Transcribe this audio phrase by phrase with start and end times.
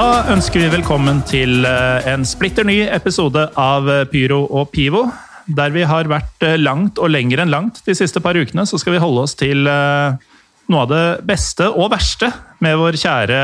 [0.00, 5.02] Da ønsker vi velkommen til eh, en splitter ny episode av eh, Pyro og Pivo.
[5.44, 8.80] Der vi har vært eh, langt og lenger enn langt de siste par ukene, så
[8.80, 12.30] skal vi holde oss til noe av det beste og verste
[12.64, 13.42] med vår kjære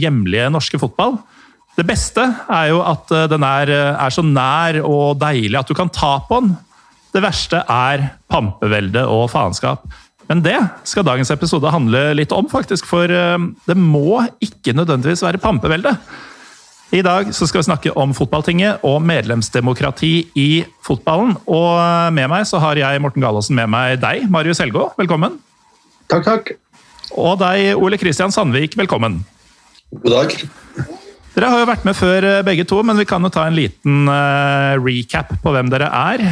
[0.00, 1.18] hjemlige norske fotball.
[1.76, 2.24] Det beste
[2.56, 6.40] er jo at den er, er så nær og deilig at du kan ta på
[6.40, 6.56] den.
[7.12, 9.84] Det verste er pampevelde og faenskap.
[10.28, 12.86] Men det skal dagens episode handle litt om, faktisk.
[12.88, 13.38] For eh,
[13.68, 15.94] det må ikke nødvendigvis være pampevelde.
[16.92, 20.50] I dag så skal vi snakke om fotballtinget og medlemsdemokrati i
[20.84, 21.34] fotballen.
[21.48, 24.90] Og eh, med meg så har jeg Morten Galaasen med meg deg, Marius Helgå.
[25.00, 25.40] Velkommen.
[26.12, 26.54] Takk, takk.
[27.16, 28.76] Og deg, Ole Kristian Sandvik.
[28.76, 29.22] Velkommen.
[29.96, 30.36] God dag.
[31.32, 33.56] Dere har jo vært med før, eh, begge to, men vi kan jo ta en
[33.56, 34.12] liten
[34.84, 36.28] recap på hvem dere er.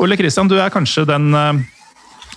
[0.00, 1.28] Ole Kristian, du er kanskje den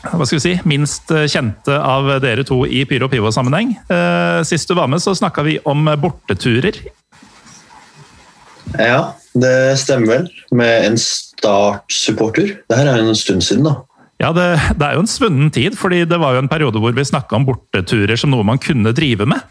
[0.03, 3.73] hva skal vi si, minst eh, kjente av dere to i Pyro Pivo-sammenheng.
[3.89, 6.77] Eh, sist du var med, så snakka vi om borteturer.
[8.77, 10.31] Ja, det stemmer vel.
[10.55, 12.57] Med en Start-supporter.
[12.69, 13.75] Det her er en stund siden, da.
[14.17, 14.47] Ja, det,
[14.79, 17.37] det, er jo en svunnen tid, fordi det var jo en periode hvor vi snakka
[17.37, 19.43] om borteturer som noe man kunne drive med.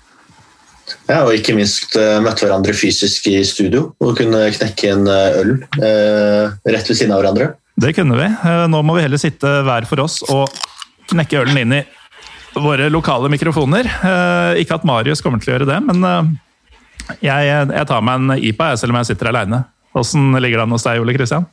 [1.07, 5.53] Ja, og ikke minst uh, møtte hverandre fysisk i studio og kunne knekke en øl
[5.83, 7.53] eh, rett ved siden av hverandre.
[7.77, 8.27] Det kunne vi.
[8.27, 10.49] Eh, nå må vi heller sitte hver for oss og
[11.11, 11.85] knekke ølen inn i
[12.57, 13.85] våre lokale mikrofoner.
[13.85, 16.33] Eh, ikke at Marius kommer til å gjøre det, men eh,
[17.21, 19.63] jeg, jeg tar meg en IPA selv om jeg sitter aleine.
[19.97, 21.47] Åssen ligger det an hos deg, Ole Kristian?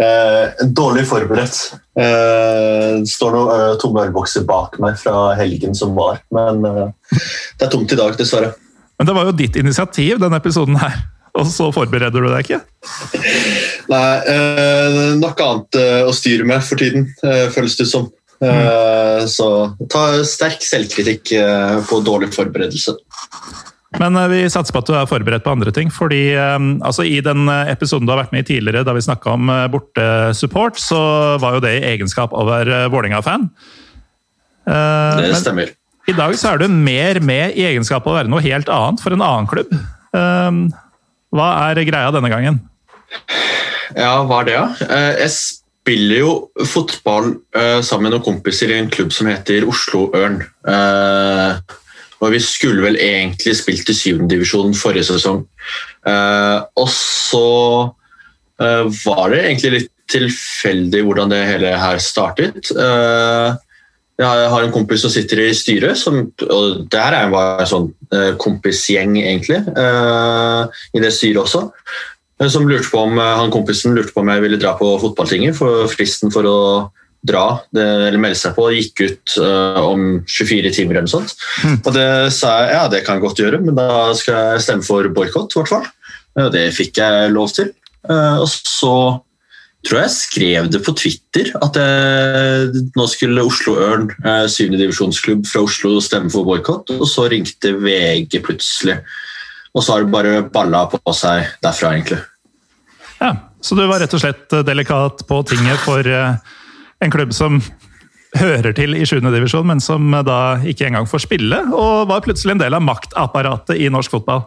[0.00, 1.58] Eh, dårlig forberedt.
[2.00, 7.66] Eh, det står noen eh, tomme ølbokser bak meg fra helgen som var, men det
[7.66, 8.54] er tomt i dag, dessverre.
[8.96, 10.96] Men det var jo ditt initiativ, denne episoden her.
[11.36, 12.62] Og så forbereder du deg ikke?
[13.90, 18.08] Nei, eh, noe annet eh, å styre med for tiden, eh, føles det som.
[18.40, 19.26] Mm.
[19.28, 19.46] Så
[19.92, 21.28] ta sterk selvkritikk
[21.90, 22.94] på dårlig forberedelse.
[24.00, 25.90] Men vi satser på at du er forberedt på andre ting.
[25.92, 29.52] fordi altså, I den episoden du har vært med i tidligere, da vi snakka om
[29.74, 31.02] bortesupport, så
[31.36, 33.44] var jo det i egenskap av å være Vålerenga-fan.
[34.64, 35.76] Det stemmer.
[36.08, 39.04] I dag så er du mer med i egenskap av å være noe helt annet
[39.04, 39.76] for en annen klubb.
[41.36, 42.62] Hva er greia denne gangen?
[43.96, 44.86] Ja, hva er det, da?
[44.86, 46.32] Eh, jeg spiller jo
[46.68, 50.40] fotball eh, sammen med noen kompiser i en klubb som heter Oslo Ørn.
[50.68, 51.78] Eh,
[52.20, 55.38] og vi skulle vel egentlig spilt i syvendedivisjon forrige sesong.
[56.76, 57.46] Og så
[58.60, 62.68] var det egentlig litt tilfeldig hvordan det hele her startet.
[64.20, 67.88] Jeg har en kompis som sitter i styret, som, og det her var en sånn
[68.44, 71.70] kompisgjeng, egentlig, i det styret også.
[72.40, 74.98] Eh, som lurte på om, eh, han Kompisen lurte på om jeg ville dra på
[75.00, 75.56] fotballtinget.
[75.56, 76.90] for Fristen for å
[77.26, 80.96] dra det, eller melde seg på gikk ut uh, om 24 timer.
[80.96, 81.34] eller sånt.
[81.62, 81.74] Mm.
[81.84, 84.86] Og Det sa jeg ja, det kan jeg godt gjøre, men da skal jeg stemme
[84.86, 85.52] for boikott.
[85.52, 87.74] Uh, det fikk jeg lov til.
[88.08, 89.20] Uh, og så
[89.84, 94.72] tror jeg skrev det på Twitter at jeg, nå skulle Oslo Ørn, 7.
[94.76, 96.88] divisjonsklubb fra Oslo, stemme for boikott.
[96.96, 98.96] Og så ringte VG plutselig.
[99.74, 102.20] Og så har det bare balla på seg derfra, egentlig.
[103.20, 106.40] Ja, Så du var rett og slett eh, delikat på tinget for eh,
[107.04, 107.60] en klubb som
[108.38, 109.18] hører til i 7.
[109.28, 112.84] divisjon, men som eh, da ikke engang får spille, og var plutselig en del av
[112.86, 114.46] maktapparatet i norsk fotball?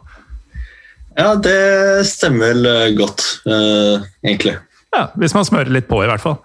[1.14, 4.56] Ja, det stemmer vel godt, uh, egentlig.
[4.90, 6.40] Ja, Hvis man smører litt på, i hvert fall.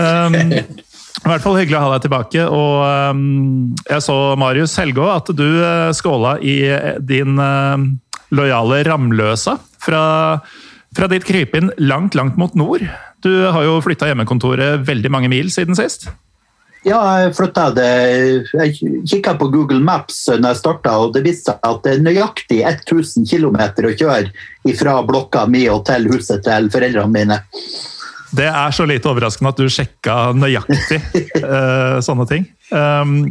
[0.00, 0.38] Um,
[1.18, 2.46] I hvert fall hyggelig å ha deg tilbake.
[2.48, 5.44] og um, Jeg så Marius Helgå, at du
[5.92, 6.56] skåla i
[7.04, 7.76] din uh,
[8.32, 10.06] lojale Ramløsa fra
[10.98, 12.82] fra ditt krypinn langt, langt mot nord.
[13.22, 16.08] Du har jo flytta hjemmekontoret veldig mange mil siden sist.
[16.86, 17.88] Ja, jeg flytta det
[18.54, 22.04] Jeg kikka på Google Maps når jeg starta, og det viste seg at det er
[22.06, 27.40] nøyaktig 1000 km å kjøre fra blokka mi og til huset til foreldrene mine.
[28.38, 31.00] Det er så lite overraskende at du sjekka nøyaktig
[31.42, 32.48] uh, sånne ting.
[32.70, 33.22] Um,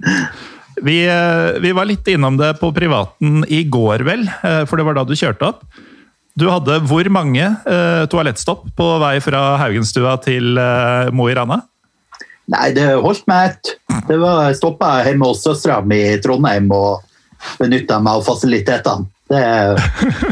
[0.83, 4.87] vi, uh, vi, var litt innom det på privaten i går, vel, uh, for det
[4.89, 5.67] var da du kjørte opp.
[6.37, 11.63] Du hadde hvor mange uh, toalettstopp på vei fra Haugenstua til uh, Mo i Rana?
[12.53, 13.73] Nei, det holdt meg ett.
[14.07, 17.01] Det var stoppa hjemme hos søstera mi i Trondheim og
[17.59, 19.09] benytta meg av fasilitetene.
[19.27, 19.41] Det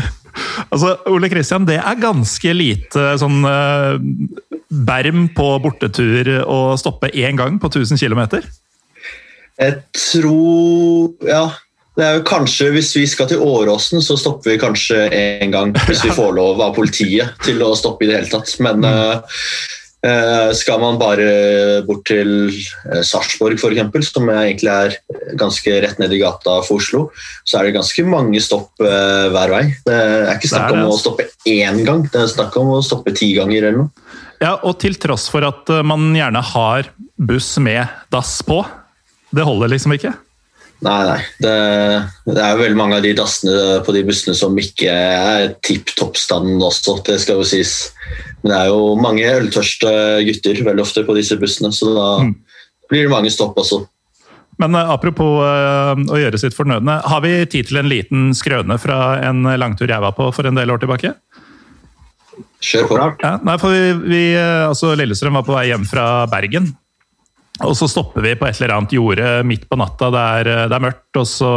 [0.72, 3.98] altså, Ole Kristian, det er ganske lite sånn uh,
[4.70, 8.24] berm på bortetur å stoppe én gang på 1000 km?
[9.56, 11.48] Jeg tror Ja,
[11.96, 15.72] det er jo kanskje, Hvis vi skal til Åråsen, så stopper vi kanskje én gang.
[15.88, 18.52] Hvis vi får lov av politiet til å stoppe i det hele tatt.
[18.64, 19.40] Men uh,
[20.06, 24.98] Eh, skal man bare bort til eh, Sarpsborg f.eks., som egentlig er
[25.40, 27.08] ganske rett ned i gata for Oslo,
[27.48, 29.64] så er det ganske mange stopp uh, hver vei.
[29.88, 33.16] Det er ikke snakk om å stoppe én gang, det er snakk om å stoppe
[33.18, 34.06] ti ganger eller noe.
[34.44, 38.62] Ja, og til tross for at man gjerne har buss med dass på,
[39.34, 40.14] det holder liksom ikke?
[40.84, 41.20] Nei, nei.
[41.40, 41.54] Det,
[42.28, 45.94] det er jo veldig mange av de dassene på de bussene som ikke er tipp
[45.96, 47.94] topp-standen også, det skal jo sies.
[48.44, 49.92] Men det er jo mange øltørste
[50.28, 52.34] gutter veldig ofte på disse bussene, så da mm.
[52.92, 53.86] blir det mange stopp også.
[54.62, 58.78] Men uh, apropos uh, å gjøre sitt fornødne, har vi tid til en liten skrøne
[58.80, 61.16] fra en langtur jeg var på for en del år tilbake?
[62.64, 62.98] Kjør på.
[63.24, 66.74] Ja, nei, for vi, vi, uh, altså Lillestrøm var på vei hjem fra Bergen.
[67.64, 70.76] Og så stopper vi på et eller annet jorde midt på natta, det er, det
[70.76, 71.20] er mørkt.
[71.22, 71.52] Og så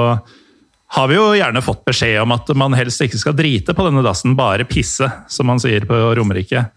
[0.95, 4.05] har vi jo gjerne fått beskjed om at man helst ikke skal drite på denne
[4.07, 6.69] dassen, bare pisse, som man sier på Romerike.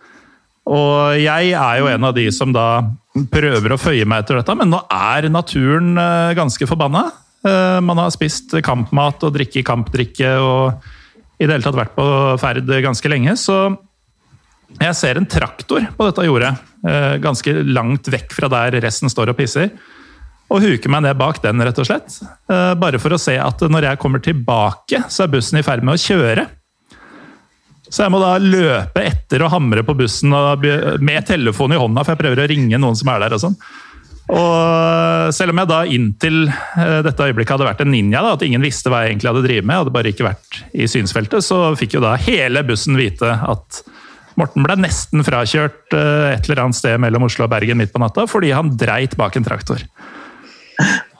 [0.71, 2.83] Og jeg er jo en av de som da
[3.33, 7.05] prøver å føye meg etter dette, men nå er naturen eh, ganske forbanna.
[7.45, 10.91] Eh, man har spist kampmat og drikke kampdrikke og
[11.41, 12.05] i det hele tatt vært på
[12.41, 13.63] ferd ganske lenge, så
[14.79, 16.51] jeg ser en traktor på dette jordet,
[16.87, 19.73] eh, ganske langt vekk fra der resten står og pisser.
[20.51, 22.17] Og huker meg ned bak den, rett og slett.
[22.49, 25.95] Bare for å se at når jeg kommer tilbake, så er bussen i ferd med
[25.95, 26.43] å kjøre.
[27.87, 30.35] Så jeg må da løpe etter og hamre på bussen
[30.99, 33.37] med telefonen i hånda, for jeg prøver å ringe noen som er der.
[33.37, 33.55] og sånn.
[34.31, 38.45] Og selv om jeg da inntil eh, dette øyeblikket hadde vært en ninja, da, at
[38.45, 41.73] ingen visste hva jeg egentlig hadde drevet med, hadde bare ikke vært i synsfeltet, så
[41.79, 43.81] fikk jo da hele bussen vite at
[44.39, 48.01] Morten ble nesten frakjørt eh, et eller annet sted mellom Oslo og Bergen midt på
[48.01, 49.83] natta fordi han dreit bak en traktor.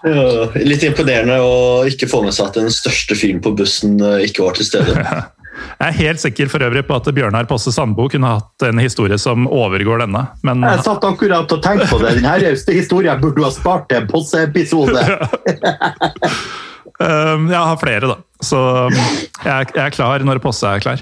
[0.02, 4.26] Ja, litt imponerende å ikke få med seg at den største fyren på bussen eh,
[4.30, 4.96] ikke var til stede.
[5.62, 9.18] Jeg er helt sikker for øvrig på at Bjørnar Posse Sandbo kunne hatt en historie
[9.22, 10.24] som overgår denne.
[10.48, 10.64] Men...
[10.64, 12.16] Jeg satt akkurat og tenkte på det.
[12.18, 15.06] Denne historien burde du ha spart til en Posse-episode.
[17.02, 18.18] Um, jeg har flere, da.
[18.46, 18.98] Så um,
[19.42, 21.02] jeg er klar når Posse er klar.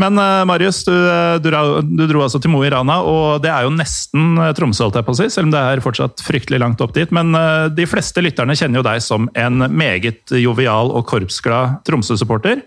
[0.00, 0.94] Men uh, Marius, du,
[1.42, 1.50] du,
[1.82, 4.98] du, dro altså til Mo i Rana, og det er jo nesten uh, Tromsø, holdt
[5.00, 7.10] jeg på å si, selv om det er fortsatt fryktelig langt opp dit.
[7.14, 7.34] Men
[7.74, 12.62] de fleste lytterne kjenner jo deg som en meget jovial og korpsglad Tromsø-supporter.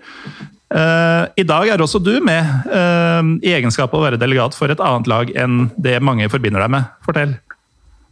[0.67, 2.67] I dag er også du med
[3.39, 6.73] i egenskap av å være delegat for et annet lag enn det mange forbinder deg
[6.73, 6.89] med.
[7.07, 7.37] Fortell.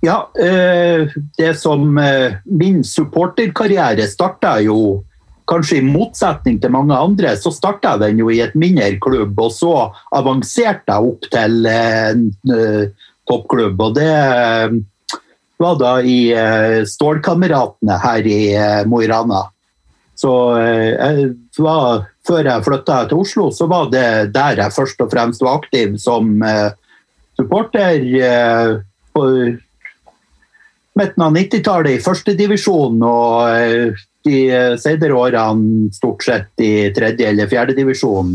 [0.05, 1.99] Ja, det som
[2.45, 5.03] Min supporterkarriere starta jo
[5.49, 9.51] kanskje i motsetning til mange andre, så starta den jo i et mindre klubb, og
[9.53, 9.73] så
[10.15, 12.23] avanserte jeg opp til en
[13.29, 13.83] toppklubb.
[13.85, 14.15] Og det
[15.61, 16.17] var da i
[16.89, 18.41] Stålkameratene her i
[18.89, 19.45] Mo i Rana.
[20.17, 21.29] Så jeg
[21.61, 25.59] var før jeg flytta til Oslo, så var det der jeg først og fremst var
[25.61, 26.73] aktiv som eh,
[27.37, 28.01] supporter.
[28.01, 28.73] Eh,
[29.15, 29.23] på
[30.95, 34.37] midten av 90-tallet i førstedivisjon og eh, de
[34.81, 38.33] senere årene stort sett i tredje- eller fjerdedivisjon.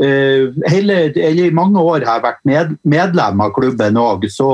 [0.00, 4.50] Hele, eller I mange år har jeg vært med, medlem av klubben òg, så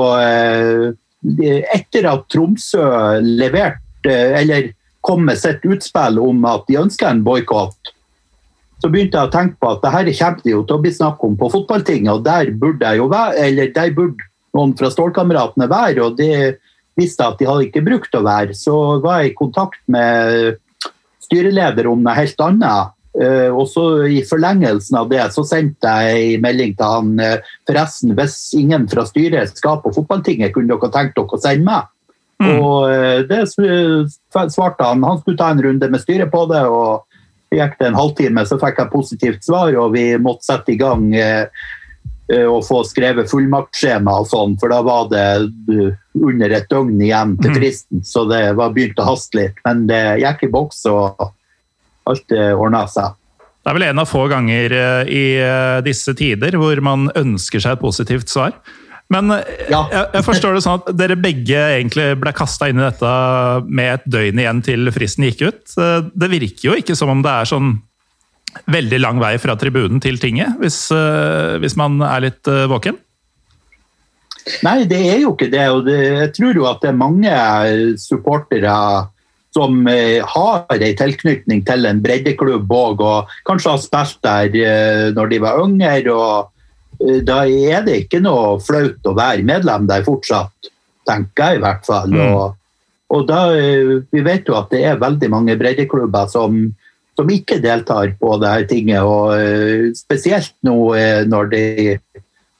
[1.73, 2.87] etter at Tromsø
[3.23, 4.71] leverte, eller
[5.01, 7.93] kom med sitt utspill om at de ønsker en boikott,
[8.77, 10.91] så begynte jeg å tenke på at det her kommer det jo til å bli
[10.93, 14.27] snakk om på fotballtinget, og der burde jeg jo være, eller der burde
[14.57, 16.03] noen fra Stålkameratene være.
[16.03, 16.57] og det
[16.97, 18.55] visste at de hadde ikke brukt å være.
[18.57, 20.57] Så var jeg i kontakt med
[21.27, 22.93] styreleder om noe helt annet.
[23.17, 27.53] Uh, og så I forlengelsen av det så sendte jeg en melding til han uh,
[27.65, 31.89] forresten, hvis ingen fra styret skal på fotballtinget, kunne dere tenkt dere å sende meg?
[32.37, 32.59] Mm.
[32.61, 35.01] Og eh, det svarte han.
[35.01, 36.61] Han skulle ta en runde med styret på det.
[36.69, 37.07] og
[37.49, 41.05] gikk det en halvtime, så fikk jeg positivt svar, og vi måtte sette i gang
[42.29, 45.27] eh, eh, og få skrevet fullmaktskjema og sånn, for da var det
[46.17, 47.59] under et døgn igjen til mm.
[47.59, 49.61] fristen, så det var begynt å haste litt.
[49.67, 51.29] Men det gikk i boks, og
[52.07, 53.15] alt ordna seg.
[53.61, 54.73] Det er vel en av få ganger
[55.11, 55.23] i
[55.83, 58.55] disse tider hvor man ønsker seg et positivt svar.
[59.13, 59.81] Men eh, ja.
[59.91, 63.11] jeg, jeg, forstår det sånn at dere begge egentlig ble kasta inn i dette
[63.67, 65.63] med et døgn igjen til fristen gikk ut.
[65.79, 67.77] Eh, det virker jo ikke som om det er sånn
[68.65, 72.97] veldig lang vei fra tribunen til tinget, hvis, eh, hvis man er litt våken?
[74.63, 75.67] Nei, det er jo ikke det.
[75.75, 77.37] Og det, jeg tror jo at det er mange
[77.99, 78.75] supportere
[79.55, 85.41] som har en tilknytning til en breddeklubb òg, og kanskje har spilt der når de
[85.43, 86.13] var yngre.
[86.13, 86.53] og
[86.99, 90.71] Eh, da er det ikke noe flaut å være medlem der fortsatt,
[91.07, 92.13] tenker jeg i hvert fall.
[92.13, 92.33] Mm.
[92.33, 92.57] Og,
[93.13, 96.59] og da, eh, vi vet jo at det er veldig mange breddeklubber som,
[97.17, 99.01] som ikke deltar på det her tinget.
[99.01, 100.75] og eh, Spesielt nå
[101.27, 101.63] når de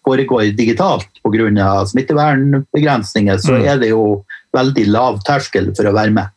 [0.07, 1.85] foregår digitalt pga.
[1.91, 3.65] smittevernbegrensninger, så Mm.
[3.67, 4.23] er det jo
[4.55, 6.27] veldig lav terskel for å være med.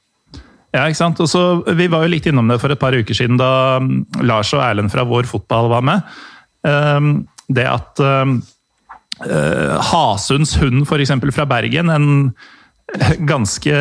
[0.74, 1.20] Ja, ikke sant?
[1.20, 4.22] Og så, vi var jo litt innom det for et par uker siden da mm,
[4.22, 6.02] Lars og Erlend fra Vår Fotball var med.
[6.62, 8.42] Um, det at um,
[9.26, 11.10] uh, Hasunds hund, f.eks.
[11.34, 12.34] fra Bergen, en
[13.32, 13.74] ganske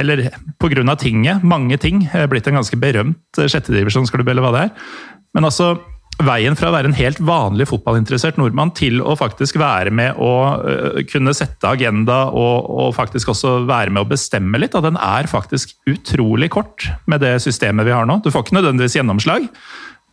[0.00, 0.28] Eller
[0.60, 0.96] pga.
[0.96, 4.94] tinget, mange ting, er blitt en ganske berømt sjettedivisjonsklubb, eller hva det er.
[5.34, 5.74] Men altså,
[6.22, 10.34] veien fra å være en helt vanlig fotballinteressert nordmann til å faktisk være med å
[10.62, 15.00] øh, kunne sette agenda og, og faktisk også være med å bestemme litt, da, den
[15.00, 18.20] er faktisk utrolig kort med det systemet vi har nå.
[18.22, 19.48] Du får ikke nødvendigvis gjennomslag,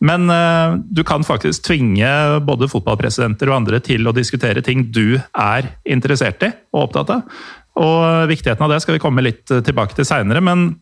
[0.01, 2.09] men uh, du kan faktisk tvinge
[2.41, 7.43] både fotballpresidenter og andre til å diskutere ting du er interessert i og opptatt av.
[7.79, 10.73] Og viktigheten av det skal vi komme litt øh, tilbake til seinere, men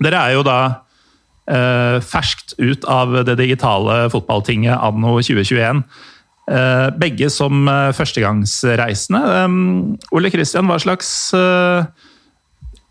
[0.00, 0.58] dere er jo da
[1.48, 5.84] eh, ferskt ut av det digitale fotballtinget anno 2021.
[6.50, 9.20] Eh, begge som eh, førstegangsreisende.
[10.16, 11.84] Ole Kristian, hva slags eh,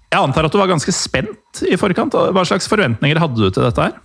[0.09, 2.15] Jeg antar at du var ganske spent i forkant.
[2.15, 3.97] Hva slags forventninger hadde du til dette her?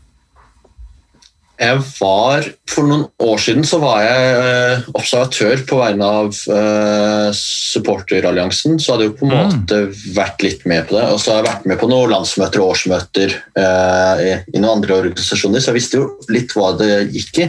[1.61, 7.29] Jeg var, For noen år siden så var jeg eh, observatør på vegne av eh,
[7.39, 8.81] supporteralliansen.
[8.83, 9.53] Så hadde jeg jo på en Mm.
[9.53, 9.79] måte
[10.17, 11.05] vært litt med på det.
[11.15, 14.81] Og så har jeg vært med på noen landsmøter og årsmøter eh, i, i noen
[14.81, 17.49] andre organisasjoner, så jeg visste jo litt hva det gikk i.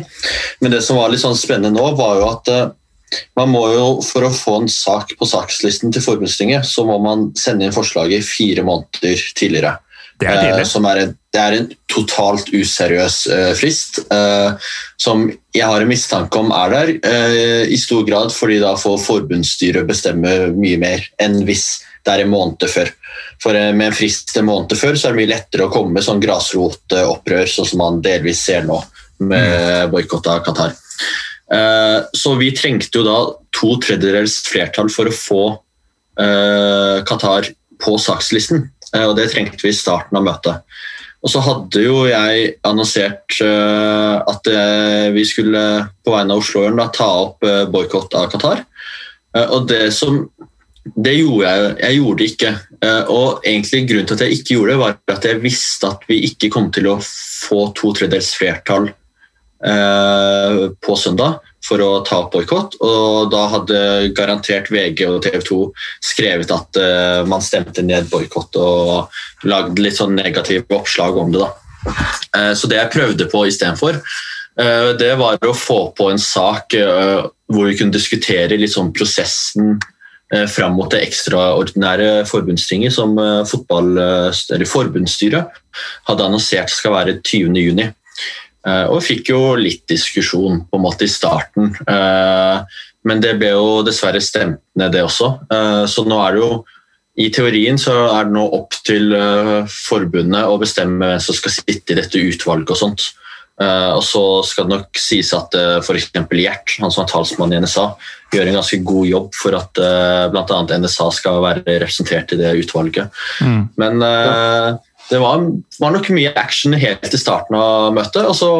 [0.61, 2.67] Men det som var litt sånn spennende nå, var jo at eh,
[3.37, 7.31] man må jo, For å få en sak på sakslisten til forbundstinget, så må man
[7.37, 9.77] sende inn forslaget fire måneder tidligere.
[10.19, 10.67] Det er Eh, tidlig.
[10.67, 15.91] som er en, det er en totalt useriøs eh, frist, eh, som jeg har en
[15.91, 21.41] mistanke om er der, i stor grad fordi da får forbundsstyret bestemme mye mer enn
[21.47, 22.91] hvis det er en måned før.
[23.41, 26.05] For Med en frist en måned før så er det mye lettere å komme med
[26.05, 28.79] sånn grasrotopprør, sånn som man delvis ser nå
[29.19, 30.75] med boikott av Qatar.
[32.13, 33.17] Så vi trengte jo da
[33.55, 35.43] to tredjedels flertall for å få
[37.07, 37.49] Qatar
[37.81, 38.69] på sakslisten.
[38.93, 40.77] Eh, og det trengte vi i starten av møtet.
[41.25, 45.63] Og så hadde jo jeg annonsert eh, at eh, vi skulle
[46.05, 48.65] på vegne av Oslo Ørn ta opp boikott av Qatar.
[49.45, 50.21] Og det som
[50.85, 52.51] det gjorde jeg, jeg gjorde det ikke.
[53.11, 56.19] Og egentlig grunnen til at jeg ikke gjorde det, var at jeg visste at vi
[56.27, 58.87] ikke kom til å få to tredjedels flertall
[60.85, 62.77] på søndag for å ta opp boikott.
[62.85, 63.79] Og da hadde
[64.17, 65.59] garantert VG og TV 2
[66.03, 71.43] skrevet at uh, man stemte ned boikott og lagd litt sånn negative oppslag om det.
[71.43, 71.49] da.
[72.35, 73.99] Uh, så det jeg prøvde på istedenfor,
[74.61, 79.77] uh, det var å få på en sak uh, hvor vi kunne diskutere sånn prosessen
[80.49, 83.45] fram mot det ekstraordinære forbundstinget som eh,
[84.65, 85.59] forbundsstyret
[86.09, 87.93] hadde annonsert skal være 20.6.
[88.65, 92.63] Uh, og fikk jo litt diskusjon på en måte i starten, uh,
[93.05, 95.35] men det ble jo dessverre stemt ned, det også.
[95.51, 96.55] Uh, så nå er det jo
[97.21, 99.13] i teorien så er det nå opp til
[99.71, 103.05] forbundet å bestemme hvem som skal sitte i dette utvalget og sånt.
[103.63, 106.09] Og så skal det nok sies at f.eks.
[106.11, 107.85] Gjert, han som er talsmann i NSA,
[108.35, 109.79] gjør en ganske god jobb for at
[110.33, 110.59] bl.a.
[110.75, 113.23] NSA skal være representert i det utvalget.
[113.39, 113.63] Mm.
[113.79, 114.75] Men uh,
[115.09, 115.45] det var,
[115.79, 118.51] var, nok mye action helt til starten av møtet, og så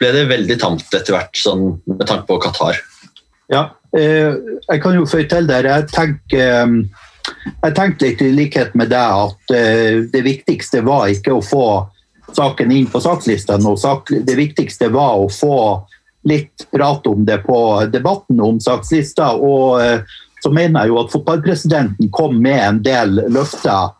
[0.00, 2.80] ble det veldig tamt etter hvert, sånn, med tanke på Qatar.
[3.52, 4.34] Ja, eh,
[4.66, 5.68] jeg kan jo føye til der.
[5.68, 6.74] Jeg tenker,
[7.46, 11.66] jeg tenkte litt i likhet med deg at eh, det viktigste var ikke å få
[12.34, 13.58] saken inn på sakslista
[14.08, 15.58] det viktigste var å få
[16.24, 17.58] litt prat om det på
[17.92, 19.34] debatten om sakslista.
[19.36, 20.00] Og eh,
[20.42, 23.94] så mener jeg jo at fotballpresidenten kom med en del løfter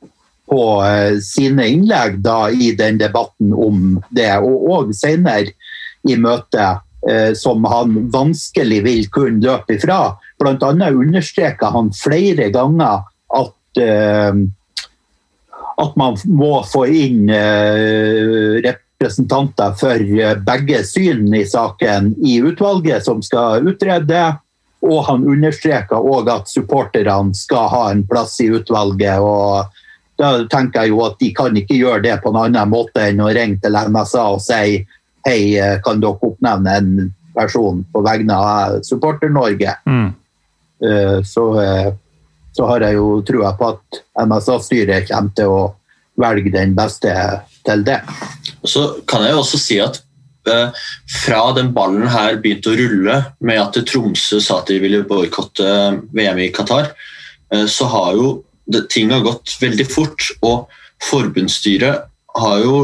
[0.50, 5.54] på eh, sine innlegg da i den debatten om det, og, òg senere
[6.04, 10.16] i møtet, eh, som han vanskelig vil kunne løpe ifra.
[10.44, 14.44] Annet understreka han flere ganger at eh,
[15.74, 17.26] at man må få inn
[18.62, 19.98] representanter for
[20.46, 24.20] begge syn i saken i utvalget som skal utrede.
[24.86, 29.18] Og han understreka òg at supporterne skal ha en plass i utvalget.
[29.18, 29.66] og
[30.18, 33.22] Da tenker jeg jo at de kan ikke gjøre det på en annen måte enn
[33.24, 34.86] å ringe til MSA og si
[35.26, 39.76] hei, eh, kan dere oppnevne en person på vegne av Supporter-Norge.
[39.88, 40.14] Mm.
[40.84, 41.92] Eh, Så, eh,
[42.54, 45.74] så har jeg jo trua på at MSA-styret kommer til å
[46.20, 47.10] velge den beste
[47.66, 48.00] til det.
[48.64, 50.00] Så kan jeg også si at
[50.46, 50.70] eh,
[51.24, 55.66] fra den ballen her begynte å rulle med at Tromsø sa at de ville boikotte
[56.14, 56.92] VM i Qatar,
[57.50, 60.28] eh, så har jo det, ting har gått veldig fort.
[60.46, 60.68] Og
[61.04, 62.06] forbundsstyret
[62.38, 62.76] har jo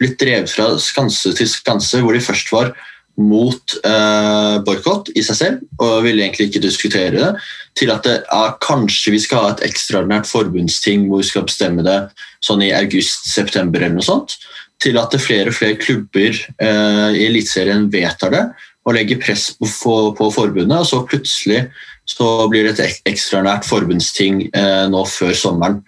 [0.00, 2.74] blitt drevet fra skanse til skanse, hvor de først var
[3.16, 7.30] mot eh, boikott i seg selv, og ville egentlig ikke diskutere det,
[7.76, 11.84] til at det, ja, kanskje vi skal ha et ekstraordinært forbundsting hvor vi skal bestemme
[11.86, 11.96] det
[12.44, 14.36] sånn i august-september eller noe sånt,
[14.84, 18.44] til at flere og flere klubber eh, i Eliteserien vedtar det
[18.86, 19.66] og legger press på,
[20.14, 21.64] på, forbundet, og så plutselig
[22.06, 25.80] så blir det et ekstraordinært forbundsting eh, nå før sommeren.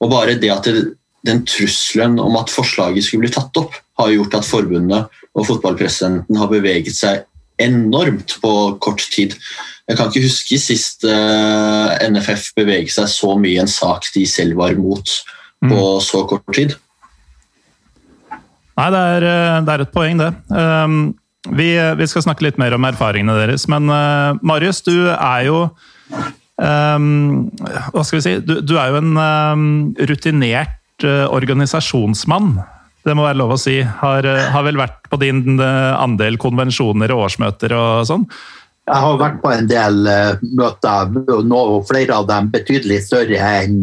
[0.00, 0.84] Og bare det at det,
[1.26, 6.36] den trusselen om at forslaget skulle bli tatt opp, har gjort at forbundet og fotballpresidenten
[6.40, 7.24] har beveget seg
[7.62, 8.52] enormt på
[8.84, 9.36] kort tid.
[9.86, 14.24] Jeg kan ikke huske sist eh, NFF beveget seg så mye i en sak de
[14.28, 15.12] selv var imot
[15.62, 16.02] på mm.
[16.04, 16.74] så kort tid.
[18.76, 20.32] Nei, det er, eh, det er et poeng, det.
[20.52, 20.98] Um,
[21.54, 25.58] vi, vi, skal snakke litt mer om erfaringene deres, men uh, Marius, du er jo
[26.58, 27.50] um,
[27.92, 28.34] Hva skal vi si?
[28.44, 29.68] Du, du er jo en um,
[30.10, 32.56] rutinert uh, organisasjonsmann
[33.06, 33.78] det må være lov å si.
[34.00, 38.24] Har, eh, har vel vært på din eh, andel konvensjoner og årsmøter og sånn?
[38.86, 39.96] Jeg har vært på en del
[40.58, 41.14] møter,
[41.46, 43.80] nå, flere av dem betydelig større enn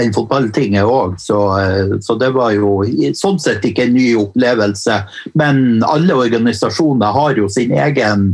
[0.00, 2.80] enn fotballtinget òg, så, uh, så, det var jo
[3.14, 5.00] sånn sett ikke en ny opplevelse.
[5.38, 8.32] Men alle organisasjoner har jo sin egen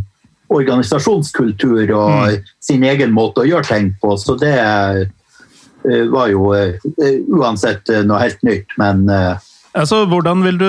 [0.51, 2.49] organisasjonskultur og mm.
[2.65, 4.57] sin egen måte å gjøre ting på, så det
[6.11, 6.51] var jo
[7.39, 8.75] uansett noe helt nytt.
[8.77, 9.07] Men
[9.71, 10.67] Altså, hvordan, vil du,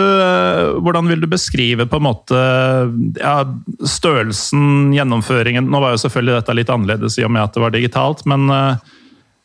[0.86, 2.42] hvordan vil du beskrive på en måte
[3.18, 3.40] ja,
[3.90, 7.74] størrelsen, gjennomføringen Nå var jo selvfølgelig dette litt annerledes i og med at det var
[7.74, 8.78] digitalt, men uh,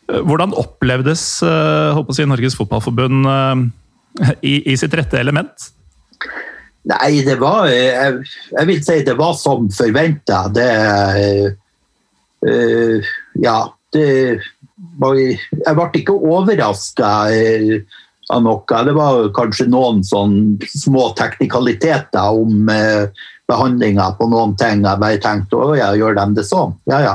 [0.06, 3.64] hvordan opplevdes uh, si, Norges Fotballforbund uh,
[4.40, 5.70] i, i, sitt rette element?
[6.86, 8.20] Nei, det var Jeg,
[8.52, 10.46] jeg vil si det var som forventa.
[10.54, 10.70] Det
[13.42, 13.56] Ja,
[13.90, 17.10] det Jeg ble ikke overraska
[18.32, 18.82] av noe.
[18.86, 23.06] Det var kanskje noen sånn små teknikaliteter om eh,
[23.50, 24.82] behandlinga på noen ting.
[24.86, 26.74] Jeg bare tenkte å ja, gjør de det sånn?
[26.90, 27.14] Ja ja.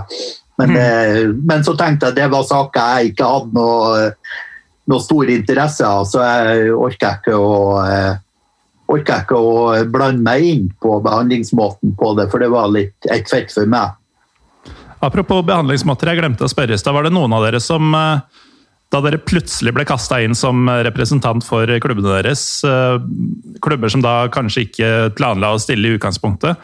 [0.61, 1.37] Men, mm.
[1.47, 4.11] men, så tenkte jeg at det var saker jeg ikke hadde noe,
[4.91, 8.11] noe stor interesse av, så jeg orker ikke å eh,
[8.91, 9.55] orker ikke å
[9.87, 13.97] blande meg inn på behandlingsmåten på det, for det var litt et fett for meg.
[15.01, 16.93] Apropos behandlingsmåter, jeg glemte å spørre i stad.
[16.93, 18.41] Var det noen av dere som eh,
[18.91, 22.43] da dere plutselig ble kasta inn som representant for klubbene deres,
[23.63, 26.59] klubber som da kanskje ikke planla å stille i utgangspunktet,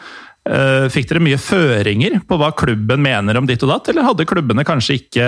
[0.88, 4.64] fikk dere mye føringer på hva klubben mener om ditt og datt, eller hadde klubbene
[4.64, 5.26] kanskje ikke,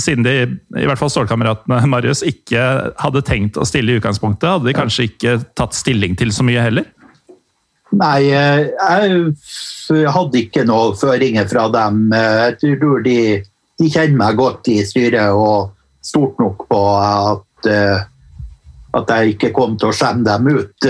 [0.00, 0.34] siden de,
[0.72, 2.62] i hvert fall stålkameratene Marius, ikke
[2.96, 6.64] hadde tenkt å stille i utgangspunktet, hadde de kanskje ikke tatt stilling til så mye
[6.64, 6.88] heller?
[7.98, 12.06] Nei, eh, jeg hadde ikke noen føringer fra dem.
[12.12, 13.18] Jeg tror de,
[13.80, 15.28] de kjenner meg godt i styret.
[15.32, 15.74] og
[16.08, 18.00] stort nok på at, eh,
[18.98, 20.88] at jeg ikke kom til å skjemme dem ut.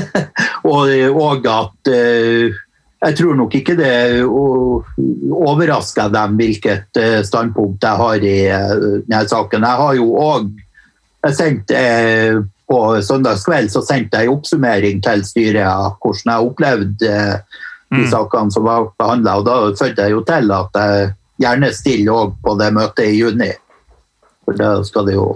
[0.72, 2.58] og, og, at eh,
[3.00, 8.36] jeg tror nok ikke det overrasker dem hvilket eh, standpunkt jeg har i
[9.06, 9.64] denne saken.
[9.64, 10.50] Jeg har jo òg
[12.70, 17.14] På søndagskveld så sendte jeg en oppsummering til styret av hvordan jeg opplevde
[17.90, 18.10] de mm.
[18.12, 19.40] sakene som var behandla.
[19.42, 21.10] Da fødte jeg jo til at jeg
[21.42, 23.50] gjerne stiller på det møtet i juni.
[24.44, 25.26] For da skal det jo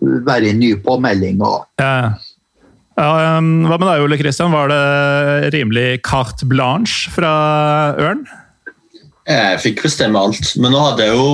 [0.00, 1.42] være en ny påmelding.
[1.42, 1.66] Og...
[1.80, 2.14] Ja.
[2.94, 4.54] Ja, um, hva med deg, Ole Kristian?
[4.54, 7.34] Var det rimelig carte blanche fra
[7.98, 8.22] Ørn?
[9.24, 11.28] Jeg fikk bestemme alt, men nå hadde jeg jo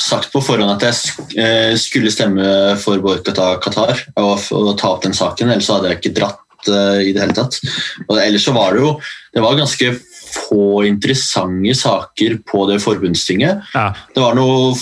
[0.00, 4.92] sagt på forhånd at jeg eh, skulle stemme for boikott av Qatar og, og, ta
[4.92, 7.58] opp den saken, ellers hadde jeg ikke dratt uh, i det hele tatt.
[8.06, 8.92] Og ellers så var det jo
[9.34, 9.90] det var ganske
[10.34, 13.62] få interessante saker på det forbundstinget.
[13.74, 13.86] Ja.
[14.14, 14.74] Det var noe,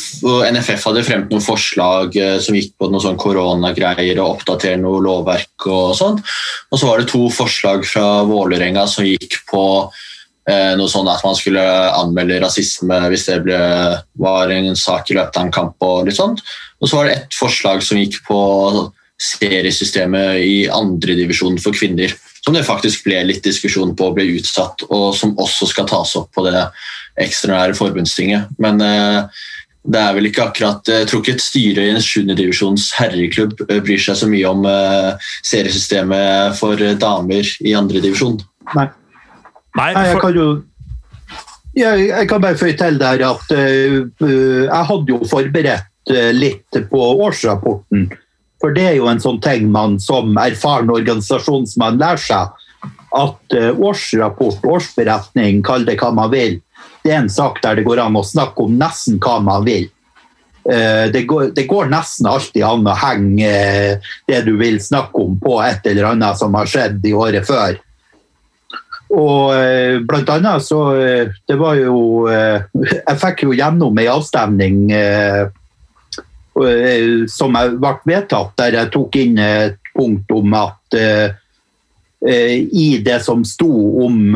[0.51, 5.03] NFF hadde fremt noen forslag eh, som gikk på noe sånn koronagreier og oppdatere noe
[5.05, 6.23] lovverk og sånt.
[6.71, 9.65] Og så var det to forslag fra Vålerenga som gikk på
[10.51, 13.61] eh, noe sånn at man skulle anmelde rasisme hvis det ble,
[14.23, 15.77] var en sak i løpet av en kamp.
[15.87, 16.43] Og litt sånt.
[16.81, 18.41] Og så var det ett forslag som gikk på
[19.21, 24.87] seriesystemet i andredivisjon for kvinner som det faktisk ble litt diskusjon på og ble utsatt,
[24.89, 26.67] og som også skal tas opp på det
[27.21, 28.55] ekstraordinære forbundstinget.
[28.63, 29.43] Men eh,
[29.91, 32.35] det er vel ikke akkurat Jeg tror ikke et styre i en 7.
[32.37, 38.41] divisjons herreklubb eh, bryr seg så mye om eh, seriesystemet for damer i andredivisjon.
[38.77, 38.89] Nei.
[39.79, 40.09] Nei for...
[40.09, 40.49] jeg kan jo
[41.71, 45.87] jeg, jeg kan bare føye til der at uh, jeg hadde jo forberedt
[46.35, 48.09] litt på årsrapporten
[48.61, 52.67] for det er jo en sånn ting man som erfaren organisasjonsmann lærer seg.
[53.17, 56.61] At eh, årsrapport, årsberetning, kall det hva man vil,
[57.03, 59.89] det er en sak der det går an å snakke om nesten hva man vil.
[60.69, 65.25] Eh, det går, det går nesten alltid an å henge eh, det du vil snakke
[65.25, 67.81] om på et eller annet som har skjedd i året før.
[69.11, 72.29] Og blant annet så Det var jo
[73.09, 74.85] Jeg fikk jo gjennom ei avstemning
[77.31, 80.97] som ble vedtatt, der jeg tok inn et punkt om at
[82.21, 83.71] i det som sto
[84.05, 84.35] om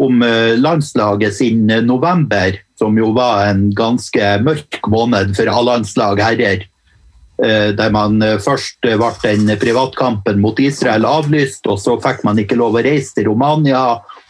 [0.00, 0.24] om
[0.56, 6.64] landslaget sin november, som jo var en ganske mørk måned for A-landslag herrer,
[7.40, 12.40] Eh, der man eh, først ble den privatkampen mot Israel avlyst, og så fikk man
[12.42, 13.84] ikke lov å reise til Romania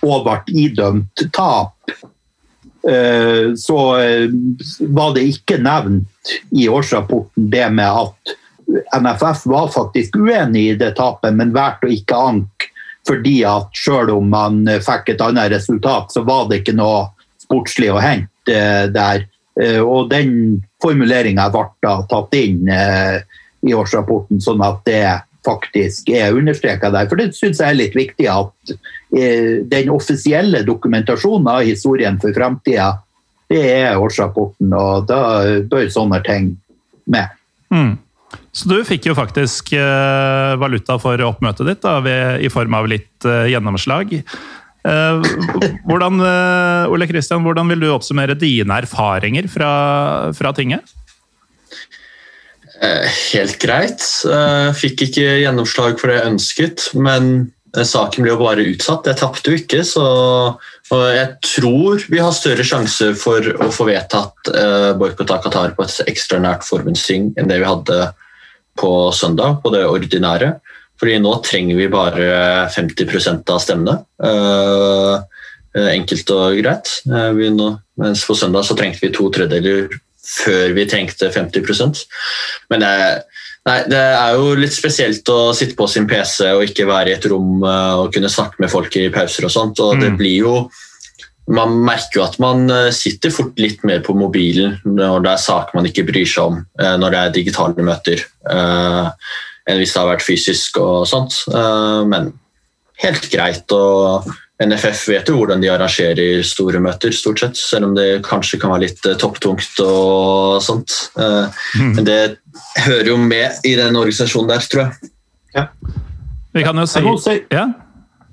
[0.07, 0.37] og ble
[0.69, 1.75] idømt tap.
[2.89, 3.79] Eh, så
[4.81, 8.37] var det ikke nevnt i årsrapporten det med at
[8.97, 12.71] NFF var faktisk uenig i det tapet, men valgte å ikke anke.
[13.09, 17.09] Fordi at selv om man fikk et annet resultat, så var det ikke noe
[17.41, 18.61] sportslig å hente
[18.93, 19.25] der.
[19.83, 23.21] Og den formuleringa ble da tatt inn eh,
[23.67, 25.03] i årsrapporten, sånn at det
[25.47, 27.09] faktisk er understreka der.
[27.11, 28.75] For det syns jeg er litt viktig at
[29.17, 32.93] eh, den offisielle dokumentasjonen av historien for framtida,
[33.51, 35.21] det er årsrapporten, og da
[35.67, 36.53] bør sånne ting
[37.11, 37.35] med.
[37.75, 37.97] Mm.
[38.55, 42.87] Så du fikk jo faktisk eh, valuta for oppmøtet ditt da, ved, i form av
[42.91, 44.21] litt gjennomslag.
[44.81, 45.21] Eh,
[45.85, 49.73] hvordan, eh, Ole Kristian, hvordan vil du oppsummere dine erfaringer fra,
[50.37, 50.95] fra tinget?
[52.81, 54.05] Eh, helt greit.
[54.81, 59.11] Fikk ikke gjennomslag for det jeg ønsket, men saken ble jo bare utsatt.
[59.11, 60.05] Jeg tapte jo ikke, så
[60.91, 64.51] jeg tror vi har større sjanse for å få vedtatt
[64.99, 68.01] boikott av Qatar på et ekstraordinært forbundsting enn det vi hadde
[68.81, 70.55] på søndag, på det ordinære.
[71.01, 74.01] Fordi nå trenger vi bare 50 av stemmene.
[75.71, 76.93] Enkelt og greit.
[77.07, 77.69] Nå,
[78.01, 82.05] mens på søndag så trengte vi to tredjedeler før vi trengte 50%
[82.73, 82.93] Men det,
[83.69, 87.17] nei, det, er jo litt spesielt å sitte på sin PC og ikke være i
[87.19, 89.83] et rom uh, og kunne snakke med folk i pauser og sånt.
[89.83, 90.05] og mm.
[90.05, 90.55] det blir jo
[91.51, 95.75] man merker jo at man sitter fort litt mer på mobilen når det er saker
[95.75, 98.23] man ikke bryr seg om, når det er digitale møter.
[99.71, 101.43] Enn hvis det har vært fysisk og sånt.
[101.51, 102.33] Eh, men
[103.05, 103.67] helt greit.
[103.73, 108.59] og NFF vet jo hvordan de arrangerer store møter, stort sett, selv om det kanskje
[108.61, 110.97] kan være litt eh, topptungt og sånt.
[111.17, 111.95] Eh, mm.
[111.97, 112.19] Men det
[112.85, 115.13] hører jo med i den organisasjonen der, tror jeg.
[115.57, 115.65] Ja.
[116.53, 117.65] Vi kan jo si, si ja?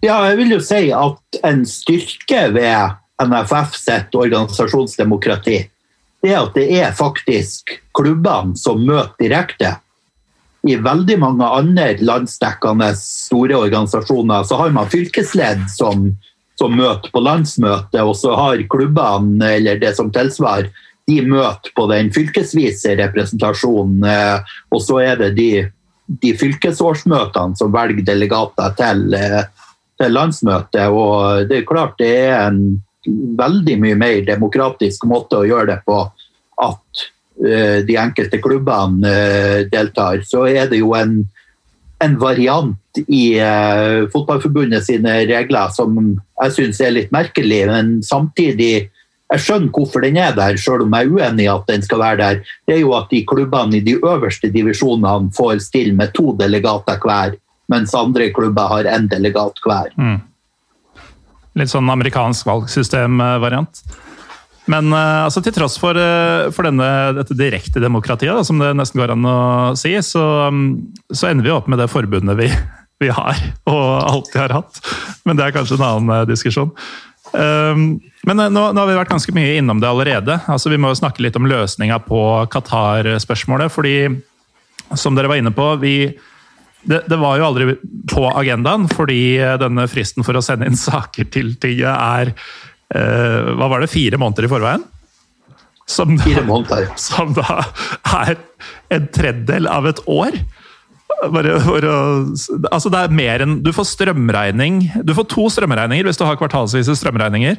[0.03, 5.61] ja, jeg vil jo si at en styrke ved NFF sitt organisasjonsdemokrati,
[6.25, 9.77] det er at det er faktisk klubbene som møter direkte
[10.69, 16.09] i veldig mange andre landsdekkende store organisasjoner så har man fylkesledd som,
[16.59, 20.71] som møter på landsmøtet, og så har klubbene eller det som tilsvarer,
[21.07, 24.03] de møter på den fylkesvise representasjonen.
[24.03, 25.51] Eh, og så er det de,
[26.23, 29.45] de fylkesårsmøtene som velger delegater til, eh,
[30.01, 30.89] til landsmøtet.
[30.91, 32.81] Og det er klart det er en
[33.39, 36.01] veldig mye mer demokratisk måte å gjøre det på
[36.67, 41.19] at de enkelte klubbene eh, deltar, så er det jo en,
[42.03, 48.87] en variant i uh, Fotballforbundet sine regler som jeg syns er litt merkelig, men samtidig
[49.27, 51.99] jeg skjønner hvorfor den er der, selv om jeg er uenig i at den skal
[51.99, 52.37] være der.
[52.65, 56.97] Det er jo at de klubbene i de øverste divisjonene får stille med to delegater
[57.03, 57.35] hver,
[57.67, 59.91] mens andre klubber har én delegat hver.
[59.99, 60.21] Mm.
[61.59, 63.83] Litt sånn amerikansk valgsystemvariant?
[64.71, 68.73] Men uh, altså, til tross for, uh, for denne, dette direkte demokratiet, da, som det
[68.75, 69.37] nesten går an å
[69.79, 72.49] si, så, um, så ender vi opp med det forbundet vi,
[73.03, 73.39] vi, har
[73.71, 74.81] og alltid har hatt.
[75.27, 76.73] Men det er kanskje en annen uh, diskusjon.
[77.31, 77.89] Um,
[78.27, 80.41] men nå, nå, har vi vært ganske mye innom det allerede.
[80.51, 83.71] Altså, vi må jo snakke litt om løsninga på Qatar-spørsmålet.
[83.71, 83.97] fordi,
[84.99, 86.11] som dere var inne på, vi,
[86.83, 87.75] det, det, var jo aldri
[88.11, 93.67] på agendaen, fordi denne fristen for å sende inn saker til tinget er Eh, hva
[93.67, 94.85] var det, fire måneder i forveien?
[95.87, 96.89] Som, måneder.
[96.99, 97.61] Som da
[98.03, 98.35] er
[98.91, 100.35] en tredjedel av et år.
[101.31, 101.97] Bare for å,
[102.69, 106.37] altså det er mer enn Du får strømregning Du får to strømregninger hvis du har
[106.37, 107.57] kvartalsvise strømregninger.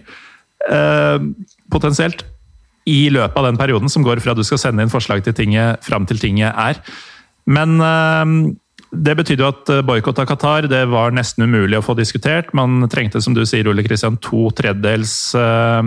[0.68, 1.24] Eh,
[1.72, 2.26] potensielt.
[2.88, 5.84] I løpet av den perioden som går fra du skal sende inn forslag til tinget
[5.84, 6.80] fram til tinget er.
[7.48, 8.36] Men eh,
[8.90, 12.54] det betydde jo at eh, boikott av Qatar det var nesten umulig å få diskutert.
[12.56, 15.82] Man trengte, som du sier, Ole Kristian, to tredjedels uh,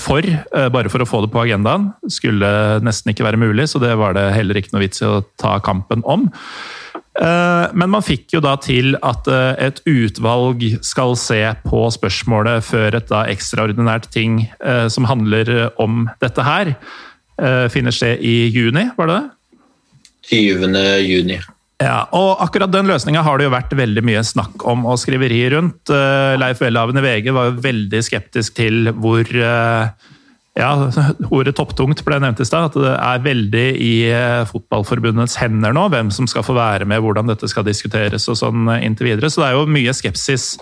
[0.00, 1.90] for, uh, bare for å få det på agendaen.
[2.12, 2.52] Skulle
[2.86, 5.58] nesten ikke være mulig, så det var det heller ikke noe vits i å ta
[5.64, 6.30] kampen om.
[7.12, 9.26] Men man fikk jo da til at
[9.60, 14.38] et utvalg skal se på spørsmålet før et da ekstraordinært ting
[14.88, 16.72] som handler om dette her,
[17.74, 19.26] finner sted i juni, var det det?
[20.32, 20.80] 20.
[21.04, 21.42] juni.
[21.82, 25.40] Ja, og akkurat den løsninga har det jo vært veldig mye snakk om og skriveri
[25.54, 25.90] rundt.
[25.90, 29.88] Uh, Leif Welhaven i VG var jo veldig skeptisk til hvor uh,
[30.58, 30.70] ja,
[31.34, 32.70] Ordet topptungt ble nevnt i stad.
[32.70, 37.02] At det er veldig i uh, Fotballforbundets hender nå hvem som skal få være med,
[37.02, 39.32] hvordan dette skal diskuteres og sånn inntil videre.
[39.32, 40.54] Så det er jo mye skepsis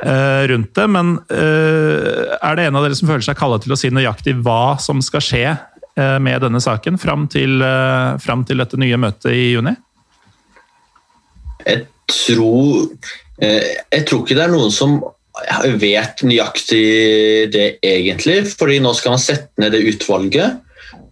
[0.00, 0.84] rundt det.
[0.88, 4.78] Men er det en av dere som føler seg kalla til å si nøyaktig hva
[4.80, 5.42] som skal skje
[6.24, 7.60] med denne saken fram til,
[8.24, 9.74] fram til dette nye møtet i juni?
[11.66, 12.90] Jeg tror,
[13.42, 15.00] eh, jeg tror ikke det er noen som
[15.80, 18.42] vet nøyaktig det egentlig.
[18.58, 20.58] fordi nå skal man sette ned det utvalget,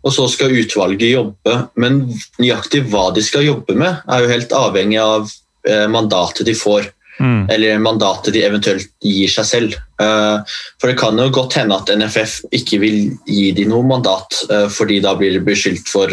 [0.03, 1.57] og så skal utvalget jobbe.
[1.77, 2.05] Men
[2.39, 5.31] nøyaktig hva de skal jobbe med, er jo helt avhengig av
[5.69, 6.91] eh, mandatet de får.
[7.19, 7.49] Mm.
[7.51, 9.79] Eller mandatet de eventuelt gir seg selv.
[10.03, 14.45] Eh, for det kan jo godt hende at NFF ikke vil gi de noe mandat,
[14.71, 16.13] fordi da blir de beskyldt for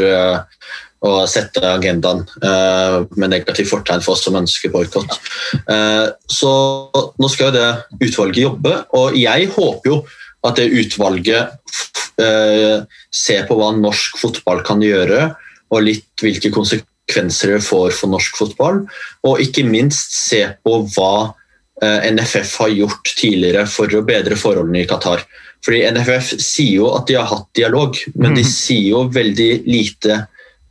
[1.06, 5.20] og sette agendaen uh, med negativt fortegn for oss som ønsker boikott.
[5.70, 6.52] Uh, så
[7.22, 10.02] nå skal jo det utvalget jobbe, og jeg håper jo
[10.46, 11.56] at det utvalget
[12.22, 15.32] uh, ser på hva norsk fotball kan gjøre,
[15.74, 18.86] og litt hvilke konsekvenser det får for norsk fotball,
[19.26, 21.34] og ikke minst se på hva
[21.76, 25.26] NFF har gjort tidligere for å bedre forholdene i Qatar.
[25.66, 28.54] Fordi NFF sier jo at de har hatt dialog, men de mhm.
[28.54, 30.22] sier jo veldig lite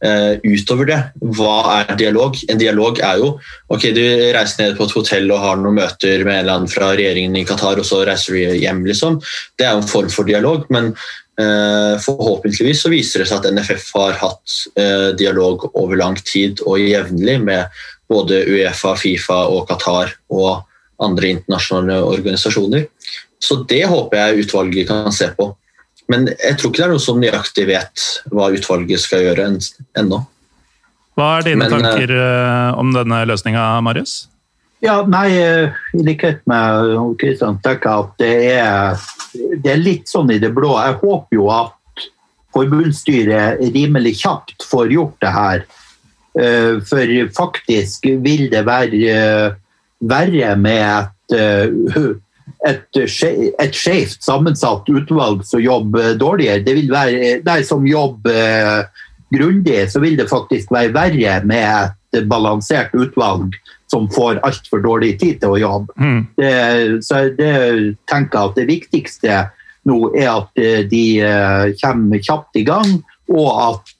[0.04, 0.98] Uh, utover det,
[1.38, 2.36] hva er dialog?
[2.52, 3.30] En dialog er jo
[3.72, 4.02] ok, du
[4.36, 7.38] reiser ned på et hotell og har noen møter med en eller annen fra regjeringen
[7.40, 8.82] i Qatar, og så reiser du hjem.
[8.84, 9.16] liksom.
[9.56, 10.92] Det er jo en form for dialog, men
[11.40, 16.60] eh, forhåpentligvis så viser det seg at NFF har hatt eh, dialog over lang tid
[16.66, 20.66] og jevnlig med både Uefa, Fifa og Qatar og
[21.02, 22.86] andre internasjonale organisasjoner.
[23.42, 25.54] Så det håper jeg utvalget kan se på.
[26.12, 29.48] Men jeg tror ikke det er noe som nøyaktig vet hva utvalget skal gjøre
[30.00, 30.20] ennå.
[31.14, 34.24] Hva er dine Men, tanker uh, om denne løsninga, Marius?
[34.84, 36.90] Ja, nei, eh, I likhet med
[37.20, 39.06] Kristian tenker jeg at det er,
[39.62, 40.74] det er litt sånn i det blå.
[40.76, 42.04] Jeg håper jo at
[42.52, 45.64] forbundsstyret rimelig kjapt får gjort det her.
[46.84, 49.54] For faktisk vil det være
[50.04, 52.20] verre med et
[52.64, 56.62] et, et skjevt sammensatt utvalg som jobber dårligere.
[56.64, 61.94] Det vil være, nei, som jobber eh, grundig, så vil det faktisk være verre med
[62.14, 63.56] et balansert utvalg
[63.90, 65.96] som får altfor dårlig tid til å jobbe.
[66.00, 66.22] Mm.
[66.38, 66.54] Det,
[67.04, 67.52] så det
[68.10, 69.40] tenker jeg at det viktigste
[69.84, 72.96] nå er at eh, de uh, kommer kjapt i gang,
[73.28, 73.92] og at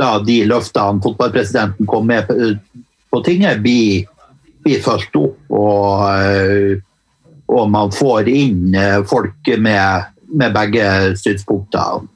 [0.00, 4.08] da de løftene fotballpresidenten kom med på, tinget, blir,
[4.64, 5.36] blir fulgt opp.
[5.54, 6.80] og
[7.50, 10.86] og man får inn eh, folk med, med begge
[11.20, 12.06] synspunkter.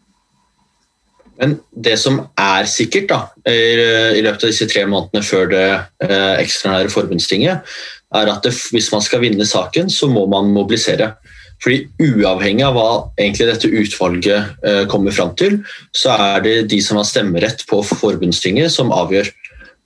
[1.40, 3.20] Men det som er sikkert da,
[3.50, 5.66] i løpet av disse tre månedene før det
[6.06, 7.74] eh, ekstraordinære forbundstinget,
[8.14, 11.16] er at det, hvis man skal vinne saken, så må man mobilisere.
[11.62, 15.60] Fordi Uavhengig av hva egentlig dette utvalget eh, kommer fram til,
[15.96, 19.30] så er det de som har stemmerett på forbundstinget, som avgjør.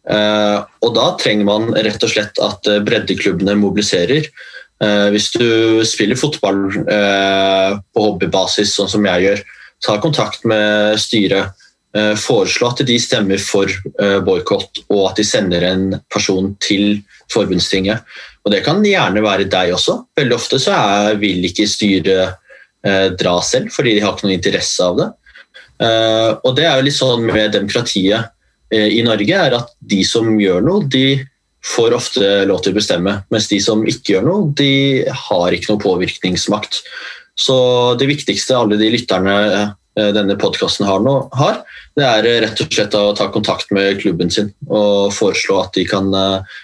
[0.08, 4.30] Eh, og Da trenger man rett og slett at eh, breddeklubbene mobiliserer.
[4.78, 9.42] Eh, hvis du spiller fotball eh, på hobbybasis, sånn som jeg gjør,
[9.84, 11.54] ta kontakt med styret.
[11.96, 13.72] Eh, foreslå at de stemmer for
[14.26, 17.00] boikott, og at de sender en person til
[17.32, 18.04] forbundstinget.
[18.44, 20.02] Og Det kan gjerne være deg også.
[20.16, 22.44] Veldig ofte så er, vil ikke styret
[23.18, 25.08] dra selv, fordi de har ikke noen interesse av det.
[26.46, 28.30] Og Det er jo litt sånn med demokratiet
[28.72, 31.18] i Norge, er at de som gjør noe, de
[31.64, 35.72] får ofte lov til å bestemme, mens de som ikke gjør noe, de har ikke
[35.72, 36.82] noe påvirkningsmakt.
[37.38, 37.58] Så
[37.98, 41.02] det viktigste alle de lytterne eh, denne podkasten har,
[41.38, 41.60] har,
[41.98, 45.86] det er rett og slett å ta kontakt med klubben sin og foreslå at de
[45.88, 46.56] kan eh,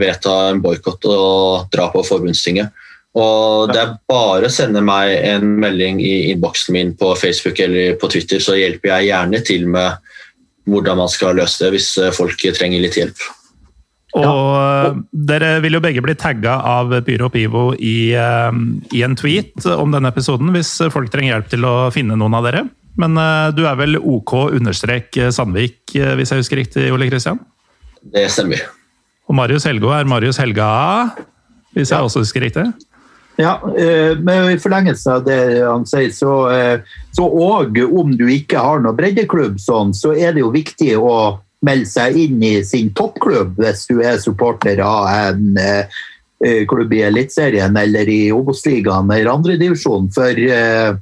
[0.00, 2.84] vedta en boikott og dra på forbundstinget.
[3.16, 7.96] Og Det er bare å sende meg en melding i innboksen min på Facebook eller
[7.96, 10.12] på Twitter, så hjelper jeg gjerne til med
[10.68, 13.24] hvordan man skal løse det hvis folk trenger litt hjelp.
[14.14, 14.92] Og ja.
[15.28, 18.58] dere vil jo begge bli tagga av Pyro Pivo i, eh,
[18.94, 22.46] i, en tweet om denne episoden, hvis folk trenger hjelp til å finne noen av
[22.46, 22.64] dere.
[23.00, 27.42] Men eh, du er vel OK understrek Sandvik, eh, hvis jeg husker riktig, Ole Kristian?
[28.14, 28.62] Det stemmer.
[29.26, 30.68] Og Marius Helgå er Marius Helga,
[31.74, 32.68] hvis jeg også husker riktig?
[33.36, 36.30] Ja, men i forlengelse av det han sier, så,
[37.12, 41.10] så og om du ikke har noe breddeklubb, sånn, så er det jo viktig å
[41.66, 45.98] melde seg inn i sin toppklubb hvis du er supporter av en eh,
[46.44, 50.10] eh klubb i Eliteserien eller i Obos-ligaen eller andredivisjon.
[50.14, 50.96] For eh,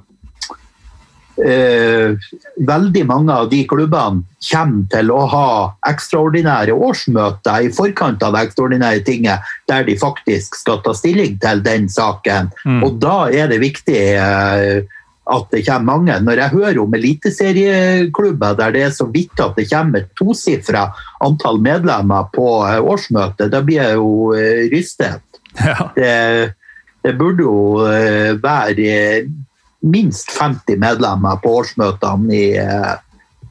[1.42, 2.14] eh,
[2.56, 5.50] veldig mange av de klubbene kommer til å ha
[5.88, 11.62] ekstraordinære årsmøter i forkant av det ekstraordinære tinget, der de faktisk skal ta stilling til
[11.64, 12.52] den saken.
[12.64, 12.82] Mm.
[12.84, 14.84] Og da er det viktig eh,
[15.24, 16.16] at det kommer mange.
[16.20, 20.88] Når jeg hører om eliteserieklubber der det er så vidt at det kommer et tosifra
[21.24, 25.24] antall medlemmer på eh, årsmøtet, da blir jeg jo eh, rystet.
[25.54, 25.88] Ja.
[25.94, 26.14] Det,
[27.04, 29.24] det burde jo eh, være
[29.84, 32.44] minst 50 medlemmer på årsmøtene i,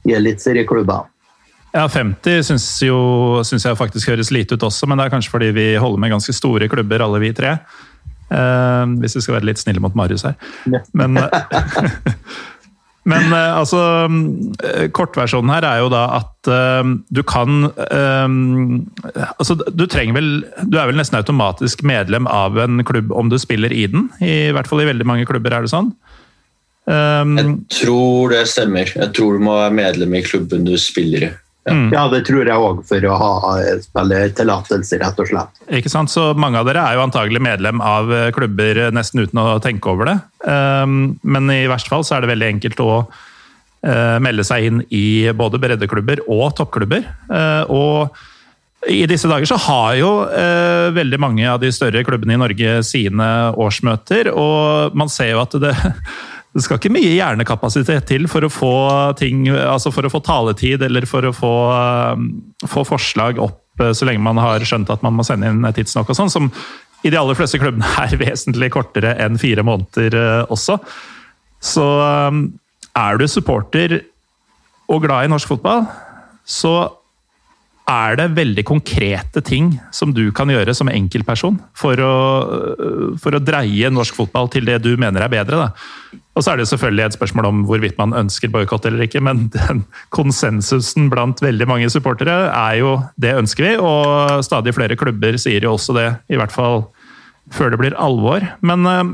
[0.09, 1.09] i eliteserieklubbene.
[1.73, 2.97] Ja, 50 syns, jo,
[3.45, 6.13] syns jeg faktisk høres lite ut også, men det er kanskje fordi vi holder med
[6.13, 7.55] ganske store klubber, alle vi tre.
[8.33, 10.35] Uh, hvis vi skal være litt snille mot Marius her.
[10.97, 11.29] Men, uh,
[13.11, 13.83] men uh, altså
[14.95, 17.69] Kortversjonen her er jo da at du kan
[19.39, 20.31] Altså, du trenger vel
[20.67, 24.09] Du er vel nesten automatisk medlem av en klubb om du spiller i den?
[24.19, 25.93] I hvert fall i veldig mange klubber, er det sånn?
[26.83, 28.89] Um, jeg tror det stemmer.
[28.91, 31.31] Jeg tror du må være medlem i klubben du spiller i.
[31.69, 31.93] Mm.
[31.93, 35.61] Ja, det tror jeg òg, for å ha spillertillatelse, rett og slett.
[35.79, 39.23] Ikke sant, så Mange av dere er jo antagelig medlem av eh, klubber eh, nesten
[39.23, 40.17] uten å tenke over det.
[40.43, 42.95] Um, men i verste fall så er det veldig enkelt å
[43.83, 47.01] melde seg inn i både breddeklubber og toppklubber.
[47.67, 48.13] Og
[48.87, 50.11] i disse dager så har jo
[50.95, 53.27] veldig mange av de større klubbene i Norge sine
[53.59, 55.73] årsmøter, og man ser jo at det
[56.53, 58.75] det skal ikke mye hjernekapasitet til for å få
[59.17, 61.53] ting, altså for å få taletid eller for å få,
[62.13, 62.27] um,
[62.69, 66.13] få forslag opp eh, så lenge man har skjønt at man må sende inn tidsnok
[66.13, 66.51] og sånn, som
[67.03, 70.77] i de aller fleste klubbene er vesentlig kortere enn fire måneder eh, også.
[71.63, 71.87] Så
[72.29, 72.45] um,
[72.93, 74.03] er du supporter
[74.91, 75.87] og glad i norsk fotball,
[76.45, 76.75] så
[77.89, 82.13] er det veldig konkrete ting som du kan gjøre som enkeltperson for å,
[83.19, 85.65] for å dreie norsk fotball til det du mener er bedre.
[85.65, 86.21] Da.
[86.33, 89.45] Og så er det selvfølgelig et spørsmål om hvorvidt man ønsker boikott eller ikke, men
[89.53, 95.37] den konsensusen blant veldig mange supportere er jo det ønsker vi, og stadig flere klubber
[95.41, 96.87] sier jo også det, i hvert fall
[97.53, 98.45] før det blir alvor.
[98.65, 99.13] Men uh,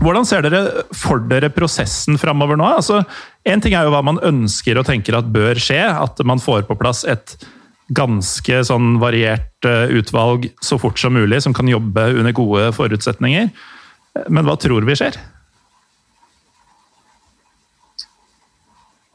[0.00, 2.70] hvordan ser dere for dere prosessen framover nå?
[2.78, 3.02] Altså,
[3.44, 6.64] en ting er jo hva man ønsker og tenker at bør skje, at man får
[6.68, 7.36] på plass et
[7.96, 13.52] ganske sånn variert eh, utvalg så fort som mulig, som kan jobbe under gode forutsetninger.
[14.26, 15.18] Men hva tror vi skjer?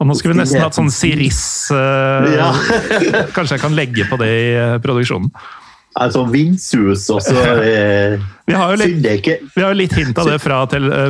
[0.02, 2.50] Og nå skulle vi nesten hatt sånn Siris uh, ja.
[3.36, 5.30] Kanskje jeg kan legge på det i uh, produksjonen?
[5.92, 8.14] Altså vindsus, og så eh,
[8.48, 10.62] Vi har jo litt, vi har litt hint av det fra,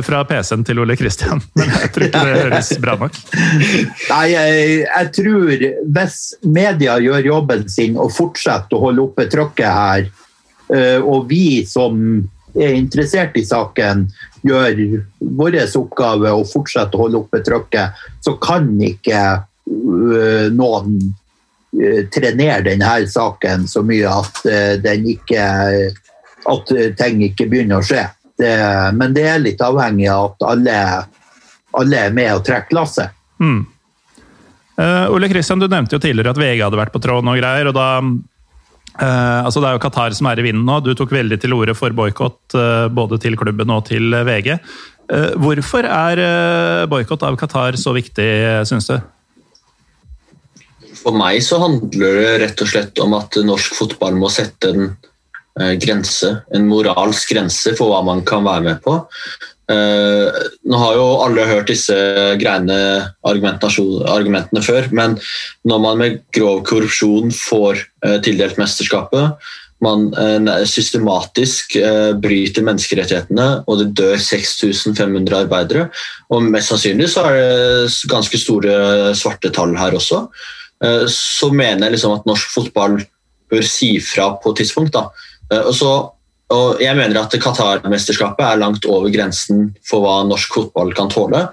[0.03, 3.15] fra PC-en til Ole Kristian, men jeg tror ikke det høres bra nok.
[4.09, 5.63] Nei, jeg, jeg, tror
[5.95, 10.11] hvis media gjør jobben sin og fortsetter å holde oppe trykket her,
[10.75, 12.03] eh, og vi som
[12.51, 14.09] er interessert i saken,
[14.43, 15.03] gjør
[15.39, 20.97] vår oppgave og fortsetter å holde oppe trykket, så kan ikke eh, noen
[21.73, 25.45] Eh, trenere denne saken så mye at, eh, ikke,
[26.45, 28.03] at ting ikke begynner å skje.
[28.37, 28.53] Det,
[28.93, 30.75] men det er litt avhengig av at alle,
[31.73, 33.15] alle er med og trekker lasset.
[33.41, 33.63] Mm.
[34.77, 37.69] Uh, Ole Kristian, du nevnte jo tidligere at VG hadde vært på tråden og greier.
[37.69, 37.87] og da
[39.01, 40.79] uh, altså Det er jo Qatar som er i vinden nå.
[40.85, 44.57] Du tok veldig til orde for boikott uh, både til klubben og til VG.
[45.37, 46.19] hvorfor er
[46.89, 48.29] boikott av Qatar så viktig,
[48.65, 48.95] syns du?
[51.03, 54.85] For meg så handler det rett og slett om at norsk fotball må sette en
[55.59, 58.95] eh, grense, en moralsk grense for hva man kan være med på.
[59.71, 60.27] Uh,
[60.67, 61.95] nå har jo alle hørt disse
[62.41, 62.77] greiene
[63.23, 65.15] argumentene før, men
[65.63, 69.37] når man med grov korrupsjon får uh, tildelt mesterskapet,
[69.83, 71.77] man uh, systematisk
[72.23, 75.87] bryter menneskerettighetene, og det dør 6500 arbeidere,
[76.31, 78.75] og mest sannsynlig så er det ganske store
[79.17, 80.25] svarte tall her også,
[81.07, 82.97] så mener jeg liksom at norsk fotball
[83.53, 84.97] bør si fra på et tidspunkt.
[85.51, 85.93] Eh, og, så,
[86.53, 91.47] og jeg mener at Qatar-mesterskapet er langt over grensen for hva norsk fotball kan tåle.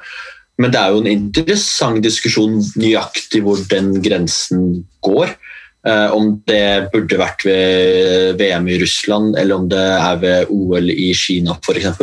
[0.60, 5.32] Men det er jo en interessant diskusjon nøyaktig hvor den grensen går.
[5.80, 10.90] Eh, om det burde vært ved VM i Russland eller om det er ved OL
[10.92, 12.02] i Kina f.eks.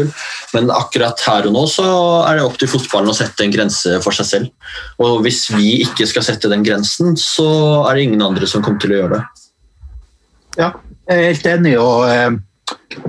[0.56, 1.86] Men akkurat her og nå så
[2.24, 4.74] er det opp til fotballen å sette en grense for seg selv.
[4.98, 7.46] Og hvis vi ikke skal sette den grensen, så
[7.84, 9.46] er det ingen andre som kommer til å gjøre det.
[10.58, 10.72] Ja,
[11.06, 11.78] jeg er helt enig.
[11.78, 12.32] og, eh,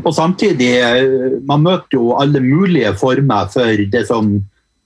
[0.04, 4.38] og samtidig, eh, man møter jo alle mulige former for det som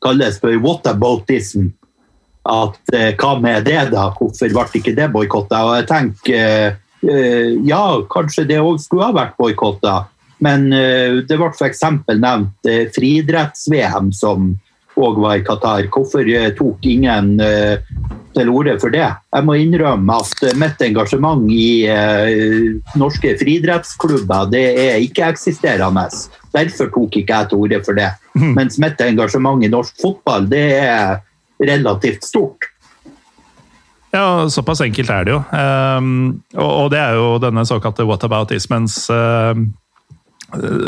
[0.03, 1.71] kalles for whataboutism
[2.49, 4.11] at eh, hva med det, da?
[4.19, 5.63] Hvorfor ble ikke det boikotta?
[5.67, 6.77] Og jeg tenker
[7.09, 10.03] eh, ja, kanskje det òg skulle ha vært boikotta.
[10.43, 11.85] Men det ble f.eks.
[12.19, 12.67] nevnt
[12.97, 14.49] friidretts-VM som
[15.01, 15.87] òg var i Qatar.
[15.93, 16.27] Hvorfor
[16.59, 17.35] tok ingen
[18.33, 19.07] til orde for det?
[19.09, 21.89] Jeg må innrømme at mitt engasjement i
[23.01, 26.07] norske friidrettsklubber det er ikke-eksisterende.
[26.53, 28.11] Derfor tok ikke jeg til orde for det.
[28.37, 28.53] Mm.
[28.61, 31.23] Mens mitt engasjement i norsk fotball det er
[31.63, 32.73] relativt stort.
[34.13, 35.39] Ja, såpass enkelt er det jo.
[35.57, 39.57] Um, og, det er jo denne såkalte whataboutismens uh,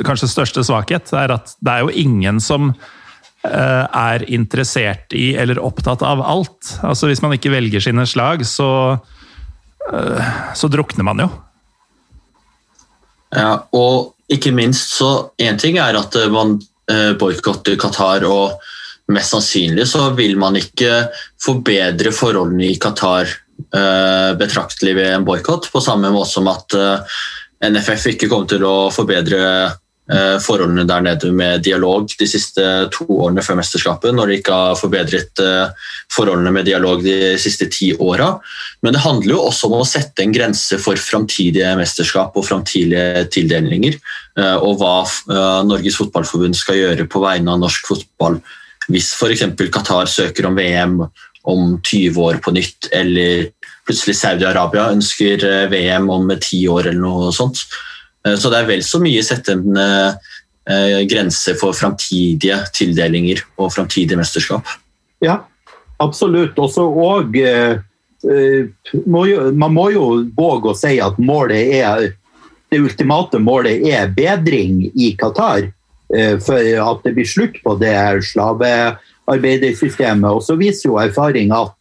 [0.05, 1.13] kanskje største svakhet.
[1.17, 2.75] er at det er jo ingen som
[3.45, 6.71] er interessert i eller opptatt av alt.
[6.81, 8.69] Altså Hvis man ikke velger sine slag, så,
[9.93, 11.29] uh, så drukner man jo.
[13.35, 15.11] Ja, og ikke minst så
[15.43, 16.57] Én ting er at man
[16.89, 18.65] uh, boikotter Qatar og
[19.13, 21.11] mest sannsynlig så vil man ikke
[21.45, 23.29] forbedre forholdene i Qatar
[24.39, 27.19] betraktelig ved en boikott, på samme måte som at eh,
[27.71, 29.41] NFF ikke kommer til å forbedre
[30.45, 32.61] forholdene der nede med dialog de siste
[32.93, 35.41] to årene før mesterskapet, når de ikke har forbedret
[36.13, 38.27] forholdene med dialog de siste ti åra.
[38.85, 43.25] Men det handler jo også om å sette en grense for framtidige mesterskap og framtidige
[43.33, 43.97] tildelinger,
[44.61, 44.99] og hva
[45.65, 48.43] Norges Fotballforbund skal gjøre på vegne av norsk fotball
[48.93, 49.47] hvis f.eks.
[49.73, 50.99] Qatar søker om VM
[51.45, 53.49] om 20 år på nytt, eller
[53.85, 57.67] plutselig Saudi-Arabia ønsker eh, VM om 10 år eller noe sånt.
[58.27, 63.73] Eh, så det er vel så mye sette en eh, grense for framtidige tildelinger og
[63.75, 64.69] framtidige mesterskap.
[65.25, 65.43] Ja,
[66.03, 66.59] absolutt.
[66.59, 67.37] Også og,
[68.25, 70.05] man må jo
[70.37, 72.07] våge å si at målet er
[72.73, 75.69] det ultimate målet er bedring i Qatar.
[76.15, 77.95] Eh, for at det blir slutt på det
[78.33, 80.31] slavearbeidersystemet.
[80.31, 81.75] Og så viser jo erfaring at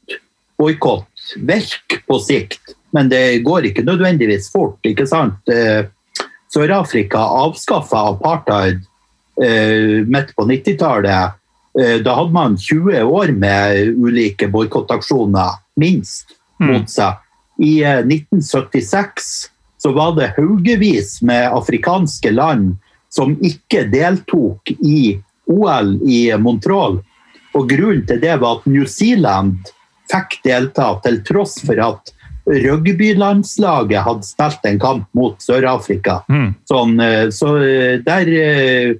[0.59, 4.77] boikott virker på sikt, men det går ikke nødvendigvis fort.
[4.85, 5.37] ikke sant?
[6.53, 8.81] Eh, Sør-Afrika avskaffa apartheid
[9.43, 11.39] eh, midt på 90-tallet.
[12.05, 16.67] Da hadde man 20 år med ulike boikottaksjoner, minst, mm.
[16.69, 17.17] mot seg.
[17.57, 19.49] I 1976
[19.81, 22.75] så var det haugevis med afrikanske land
[23.09, 25.17] som ikke deltok i
[25.49, 26.99] OL i Montreal.
[27.57, 29.73] Og Grunnen til det var at New Zealand
[30.13, 32.12] fikk delta, til tross for at
[32.45, 36.21] rugbylandslaget hadde spilt en kamp mot Sør-Afrika.
[36.31, 36.53] Mm.
[36.69, 38.93] Sånn, eh, så eh, der eh,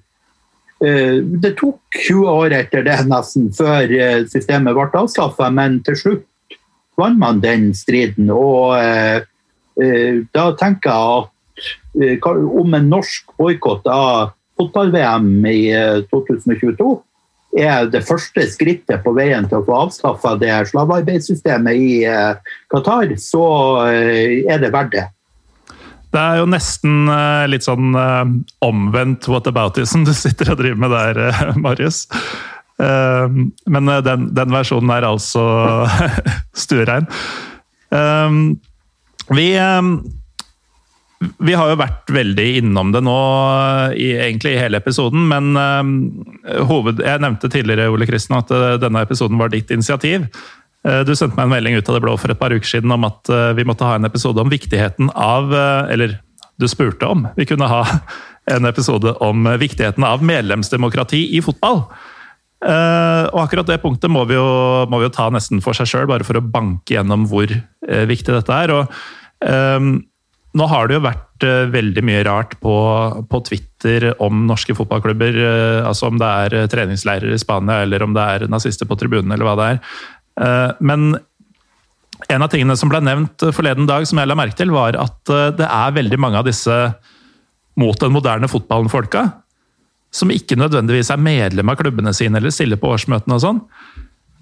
[0.83, 3.87] Det tok 20 år etter det nesten før
[4.27, 6.57] systemet ble avskaffa, men til slutt
[6.99, 8.27] vant man den striden.
[8.27, 8.75] Og
[10.35, 15.61] da tenker jeg at om en norsk boikott av fotball-VM i
[16.11, 17.01] 2022 eh,
[17.59, 23.13] er det første skrittet på veien til å få avskaffa det slavearbeidssystemet i eh, Qatar,
[23.21, 23.43] så
[23.89, 25.05] er det verdt det.
[26.13, 27.07] Det er jo nesten
[27.49, 27.95] litt sånn
[28.61, 31.21] omvendt whataboutism du sitter og driver med der,
[31.57, 32.03] Marius.
[32.77, 35.43] Men den, den versjonen er altså
[36.65, 37.09] stuerein.
[39.33, 39.47] Vi
[41.38, 43.19] vi har jo vært veldig innom det nå
[43.99, 48.76] i egentlig i hele episoden, men uh, hoved, Jeg nevnte tidligere Ole Kristen, at uh,
[48.82, 50.28] denne episoden var ditt initiativ.
[50.88, 52.93] Uh, du sendte meg en melding ut av det blå for et par uker siden
[52.93, 55.53] om at vi måtte ha en episode om viktigheten av
[55.93, 56.17] Eller
[56.59, 57.84] du spurte om vi kunne ha
[58.53, 61.86] en episode om viktigheten av medlemsdemokrati i fotball.
[62.63, 64.43] og akkurat det punktet må vi jo,
[64.91, 67.51] må vi jo ta nesten for seg sjøl, bare for å banke gjennom hvor
[67.82, 68.76] viktig dette er.
[68.76, 70.03] og
[70.53, 72.73] nå har det jo vært uh, veldig mye rart på,
[73.29, 75.37] på, Twitter om norske fotballklubber.
[75.37, 78.97] Uh, altså om det er uh, treningsleirer i Spania, eller om det er nazister på
[78.99, 79.85] tribunen, eller hva det er.
[80.81, 81.13] men
[82.31, 85.31] en av tingene som ble nevnt forleden dag, som jeg la merke til, var at
[85.57, 86.77] det er veldig mange av disse
[87.77, 89.25] mot den moderne fotballen-folka
[90.13, 93.61] som ikke nødvendigvis er medlem av klubbene sine eller stiller på årsmøtene og sånn.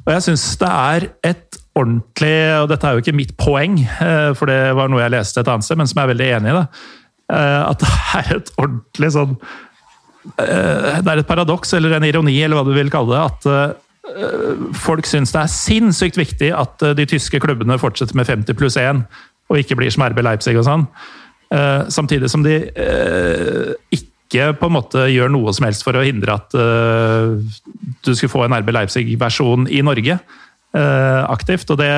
[0.04, 4.32] Og jeg syns det er et ordentlig Og dette er jo ikke mitt poeng, eh,
[4.38, 6.52] for det var noe jeg leste et annet sted, men som jeg er veldig enig
[6.52, 6.58] i.
[6.58, 6.66] da,
[7.32, 9.38] eh, At det er et ordentlig sånn
[10.38, 13.24] eh, Det er et paradoks, eller en ironi, eller hva du vil kalle det.
[13.32, 13.80] At
[14.76, 19.06] folk syns det er sinnssykt viktig at de tyske klubbene fortsetter med 50 pluss 1,
[19.48, 20.84] og ikke blir som RB Leipzig og sånn.
[21.88, 22.58] Samtidig som de
[23.94, 28.44] ikke på en måte gjør noe som helst for å hindre at du skulle få
[28.48, 30.18] en RB Leipzig-versjon i Norge
[30.72, 31.70] aktivt.
[31.74, 31.90] og det,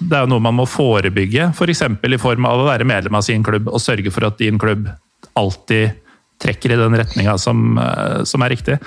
[0.00, 1.82] det er jo noe man må forebygge, f.eks.
[2.00, 4.60] For i form av å være medlem av sin klubb og sørge for at din
[4.60, 4.88] klubb
[5.36, 5.98] alltid
[6.42, 8.78] trekker i den retninga som, uh, som, er riktig.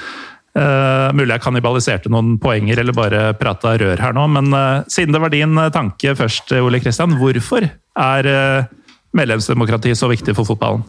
[0.58, 5.16] Uh, mulig jeg kannibaliserte noen poenger eller bare prata rør her nå, men uh, siden
[5.16, 8.70] det var din tanke først, Ole Kristian, hvorfor er uh,
[9.18, 10.86] medlemsdemokrati så viktig for fotballen?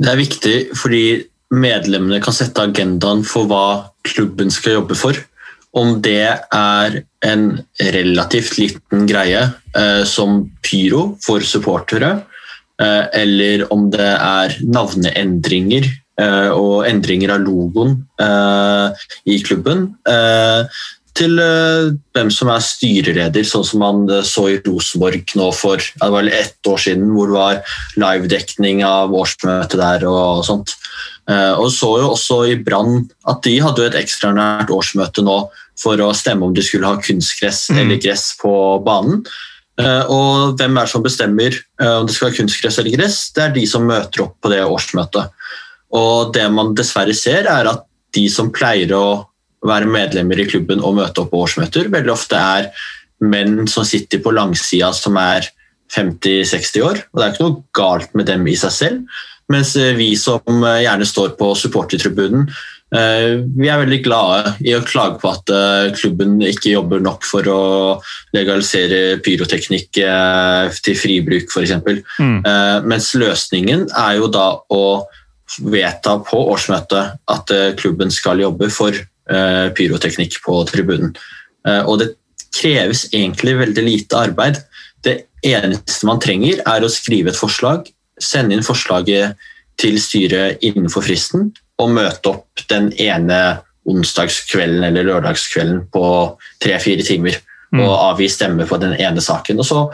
[0.00, 1.04] Det er viktig fordi
[1.50, 3.64] medlemmene kan sette agendaen for hva
[4.06, 5.16] klubben skal jobbe for.
[5.76, 6.96] Om det er
[7.26, 7.44] en
[7.78, 9.42] relativt liten greie
[9.76, 12.12] eh, som pyro for supportere,
[12.82, 19.92] eh, eller om det er navneendringer eh, og endringer av logoen eh, i klubben.
[20.08, 20.80] Eh,
[21.20, 26.10] til eh, hvem som er styreleder, sånn som man så i Rosenborg nå for det
[26.14, 30.74] var ett år siden, hvor det var livedekning av årsmøtet der og sånt.
[31.30, 35.36] Eh, og så jo også i Brann at de hadde et ekstraordinært årsmøte nå
[35.80, 37.80] for å stemme om de skulle ha kunstgress mm.
[37.82, 38.52] eller gress på
[38.86, 39.22] banen.
[39.80, 43.20] Eh, og hvem er det som bestemmer eh, om det skal være kunstgress eller gress?
[43.36, 45.36] Det er de som møter opp på det årsmøtet.
[45.96, 49.06] Og det man dessverre ser, er at de som pleier å
[49.66, 52.70] være medlemmer i klubben og møte opp på årsmøter, veldig ofte er
[53.20, 55.46] menn som sitter på langsida som er
[55.92, 57.02] 50-60 år.
[57.10, 59.20] Og det er ikke noe galt med dem i seg selv,
[59.50, 62.46] mens eh, vi som eh, gjerne står på supportertribunen,
[62.94, 65.52] eh, vi er veldig glade i å klage på at
[65.98, 67.62] klubben ikke jobber nok for å
[68.36, 70.00] legalisere pyroteknikk
[70.84, 71.76] til fribruk, f.eks.
[72.20, 72.38] Mm.
[72.90, 74.84] Mens løsningen er jo da å
[75.66, 78.94] vedta på årsmøtet at klubben skal jobbe for
[79.26, 81.12] pyroteknikk på tribunen.
[81.90, 82.12] Og det
[82.54, 84.60] kreves egentlig veldig lite arbeid.
[85.02, 87.90] Det eneste man trenger, er å skrive et forslag
[88.22, 89.36] sende inn forslaget
[89.80, 91.50] til styret innenfor fristen
[91.80, 96.06] og møte opp den ene onsdagskvelden eller lørdagskvelden på
[96.62, 97.38] tre-fire timer
[97.72, 97.80] mm.
[97.80, 99.62] og avgi stemme på den ene saken.
[99.62, 99.84] Og så,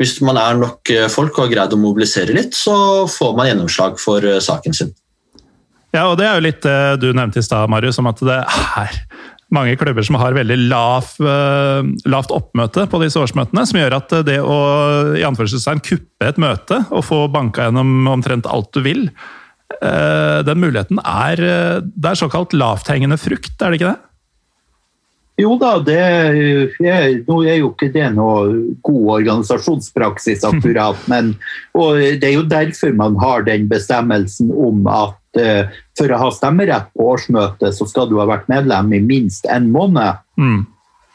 [0.00, 3.50] hvis man er nok eh, folk og har greid å mobilisere litt, så får man
[3.50, 4.92] gjennomslag for eh, saken sin.
[5.94, 8.42] Ja, og det er jo litt det du nevnte i stad, Marius, om at det
[8.42, 8.98] er
[9.54, 14.16] mange klubber som har veldig lav, uh, lavt oppmøte på disse årsmøtene, som gjør at
[14.28, 14.58] det å
[15.18, 19.06] i anførselstegn kuppe et møte og få banka gjennom omtrent alt du vil,
[19.80, 21.44] uh, den muligheten er,
[21.84, 24.07] det er såkalt lavthengende frukt, er det ikke det?
[25.38, 26.36] Jo da, det er,
[27.28, 30.98] nå er jo ikke det noe god organisasjonspraksis akkurat.
[31.12, 31.36] Men,
[31.78, 36.32] og det er jo derfor man har den bestemmelsen om at uh, for å ha
[36.34, 40.18] stemmerett på årsmøtet, så skal du ha vært medlem i minst en måned.
[40.40, 40.64] Mm.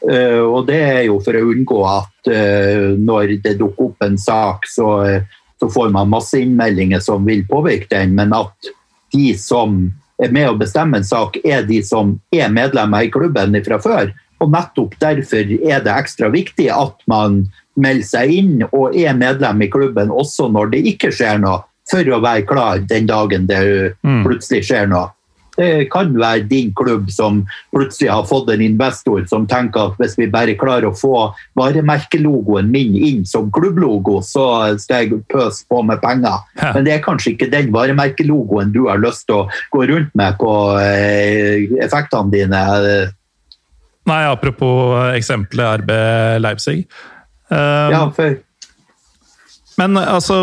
[0.04, 4.16] Uh, og det er jo for å unngå at uh, når det dukker opp en
[4.20, 4.88] sak, så,
[5.60, 8.72] så får man masse innmeldinger som vil påvirke den, men at
[9.12, 9.82] de som
[10.22, 14.12] er med å bestemme en sak, er de som er medlemmer i klubben fra før.
[14.42, 17.44] Og nettopp derfor er det ekstra viktig at man
[17.80, 22.06] melder seg inn og er medlem i klubben også når det ikke skjer noe, for
[22.06, 23.60] å være klar den dagen det
[24.06, 24.22] mm.
[24.26, 25.10] plutselig skjer noe.
[25.56, 27.42] Det kan være din klubb som
[27.74, 31.28] plutselig har fått en investor som tenker at hvis vi bare klarer å få
[31.58, 34.46] varemerkelogoen min inn som klubblogo, så
[34.82, 36.42] skal jeg pøse på med penger.
[36.60, 40.40] Men det er kanskje ikke den varemerkelogoen du har lyst til å gå rundt med
[40.40, 42.64] på eh, effektene dine.
[44.10, 45.94] Nei, apropos eksempelet RB
[46.42, 46.82] Leipzig.
[47.52, 48.40] Um, ja, for
[49.80, 50.36] men altså,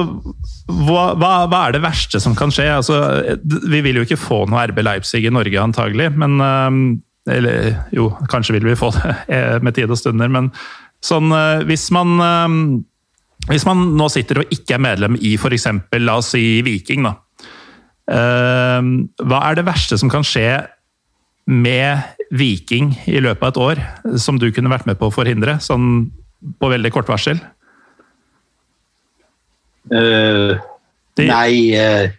[0.87, 2.67] hva, hva, er det verste som kan skje?
[2.73, 2.99] Altså,
[3.41, 6.11] vi vil jo ikke få noe RB Leipzig i Norge, antagelig.
[6.19, 6.83] Men, ehm,
[7.29, 10.31] eller jo, kanskje vil vi få det eh, med tid og stunder.
[10.31, 10.51] Men
[11.05, 12.63] sånn, eh, hvis man ehm,
[13.49, 15.65] hvis man nå sitter og ikke er medlem i f.eks.
[15.97, 17.15] la oss si Viking, da.
[18.11, 20.61] Ehm, hva er det verste som kan skje
[21.49, 22.05] med
[22.37, 23.81] Viking i løpet av et år,
[24.21, 26.11] som du kunne vært med på å forhindre, sånn
[26.61, 27.41] på veldig kort varsel?
[29.91, 30.57] Uh.
[31.19, 32.11] Nei, uh, eh,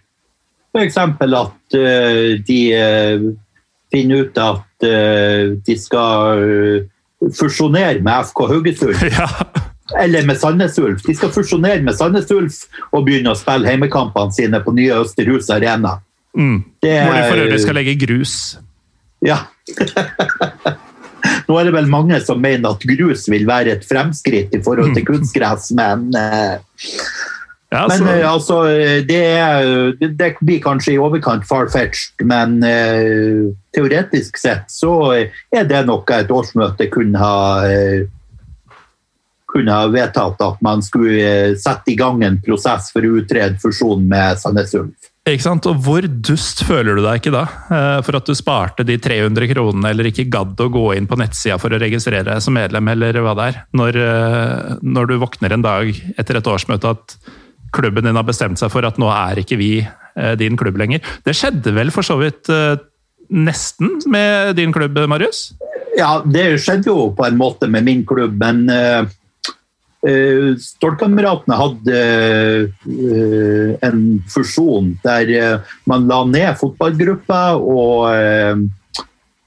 [0.72, 0.96] f.eks.
[0.96, 2.60] at uh, de
[3.92, 4.86] finner ut at
[5.62, 6.40] de skal
[7.36, 9.02] fusjonere med FK Haugesund.
[9.12, 9.28] Ja.
[10.00, 11.02] Eller med Sandnes Ulf.
[11.04, 12.62] De skal fusjonere med Sandnes Ulf
[12.94, 15.98] og begynne å spille heimekampene sine på nye Østerhus Arena.
[16.32, 16.62] Mm.
[16.80, 18.36] Det, Hvor de for øvrig skal legge grus.
[19.26, 19.42] Ja.
[21.48, 24.96] Nå er det vel mange som mener at grus vil være et fremskritt i forhold
[24.96, 26.08] til kunstgress, men
[27.72, 28.62] ja, men uh, altså,
[29.08, 35.86] det, er, det, blir kanskje i overkant far-fetched, men uh, teoretisk sett så er det
[35.88, 38.02] noe et årsmøte kunne ha uh,
[39.52, 44.06] kunne ha vedtatt at man skulle sette i gang en prosess for å utrede fusjonen
[44.08, 45.10] med Sandnes Ulf.
[45.28, 45.68] Ikke sant?
[45.68, 47.42] Og hvor dust føler du deg ikke da?
[48.02, 51.60] For at du sparte de 300 kronene, eller ikke gadd å gå inn på nettsida
[51.60, 53.60] for å registrere deg som medlem, eller hva det er.
[53.76, 54.00] Når,
[54.80, 57.16] når du våkner en dag etter et årsmøte at
[57.72, 61.02] klubben din har bestemt seg for at nå er ikke vi eh, din klubb lenger.
[61.24, 62.76] Det skjedde vel for så vidt eh,
[63.32, 65.50] nesten med din klubb, Marius?
[65.96, 69.08] Ja, det skjedde jo på en måte med min klubb, men uh,
[70.02, 70.58] Uh,
[71.54, 71.98] hadde
[73.86, 78.10] en fusjon der man la ned fotballgruppa, og,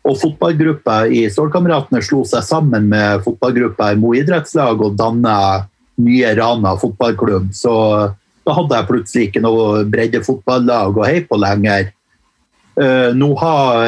[0.08, 5.36] og fotballgruppa i Stålkameratene slo seg sammen med fotballgruppa i Mo idrettslag og danna
[6.02, 7.52] nye Rana fotballklubb.
[7.56, 7.74] Så
[8.46, 11.92] da hadde jeg plutselig ikke noe breddefotballag å heie på lenger.
[13.16, 13.86] Nå har,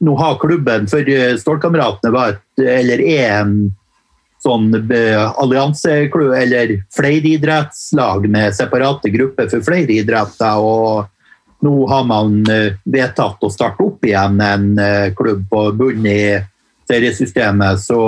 [0.00, 3.52] nå har klubben, for Stålkameratene var et, eller er en
[4.42, 10.58] sånn eh, allianseklubb eller flereidrettslag med separate grupper for flere idretter.
[10.58, 11.08] og
[11.60, 16.22] nå har man eh, vedtatt å starte opp igjen en eh, klubb på bunnen i
[16.88, 17.82] seriesystemet.
[17.82, 17.98] Så,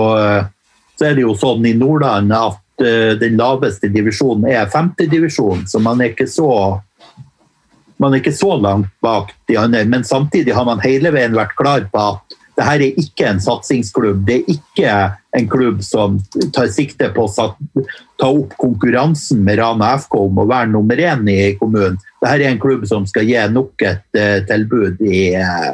[0.94, 2.62] så, er det jo sånn i Nordland at
[3.20, 6.50] den laveste divisjonen er femtedivisjon, så man er ikke så
[8.00, 9.84] man er ikke så langt bak de andre.
[9.84, 13.40] Men samtidig har man hele veien vært klar på at det her er ikke en
[13.40, 14.24] satsingsklubb.
[14.28, 14.94] Det er ikke
[15.36, 16.18] en klubb som
[16.52, 17.46] tar sikte på å
[18.20, 22.00] ta opp konkurransen med Rana FK om å være nummer én i kommunen.
[22.20, 25.72] Dette er en klubb som skal gi nok et uh, tilbud i, uh,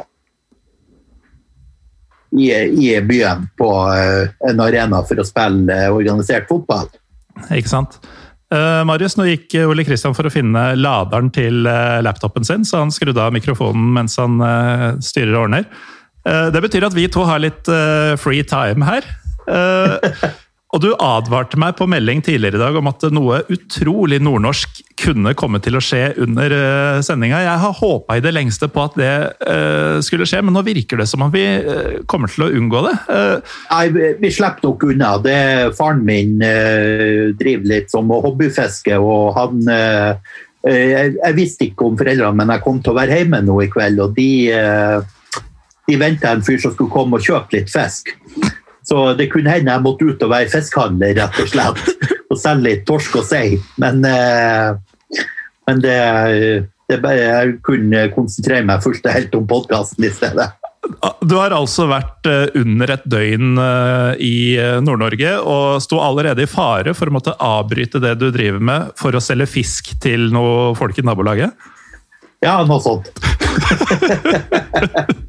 [2.35, 6.89] i, i, byen på uh, en arena for å spille organisert fotball.
[7.53, 7.99] Ikke sant.
[8.53, 12.81] Uh, Marius, nå gikk Ole Kristian for å finne laderen til uh, laptopen sin, så
[12.83, 15.69] han skrudde av mikrofonen mens han uh, styrer og ordner.
[16.27, 19.07] Eh, det betyr at vi to har litt eh, free time her.
[20.67, 24.81] Eh, og du advarte meg på melding tidligere i dag om at noe utrolig nordnorsk
[24.99, 26.51] kunne komme til å skje under
[27.05, 27.39] sendinga.
[27.45, 29.13] Jeg har håpa i det lengste på at det
[30.03, 31.45] skulle skje, men nå virker det som om vi
[32.09, 32.95] kommer til å unngå det.
[33.71, 35.13] Nei, vi slipper nok unna.
[35.23, 35.37] Det
[35.77, 42.51] Faren min driver litt som hobbyfiske, og han jeg, jeg, visste ikke om foreldrene, men
[42.55, 44.31] jeg kom til å være hjemme nå i kveld, og de
[45.87, 48.11] de venta en fyr som skulle komme og kjøpe litt fisk.
[48.87, 51.83] Så det kunne hende jeg måtte ut og være fiskehandler, rett og slett.
[52.27, 53.55] Og selge litt torsk og sei.
[53.79, 54.75] Men, eh,
[55.63, 55.95] men det,
[56.91, 60.49] det bare, jeg kunne konsentrere meg fullt og helt om podkasten i stedet.
[61.23, 66.51] Du har altså vært eh, under et døgn eh, i Nord-Norge og sto allerede i
[66.51, 70.75] fare for å måtte avbryte det du driver med for å selge fisk til noe
[70.75, 71.55] folk i nabolaget?
[72.43, 73.07] Ja, noe sånt.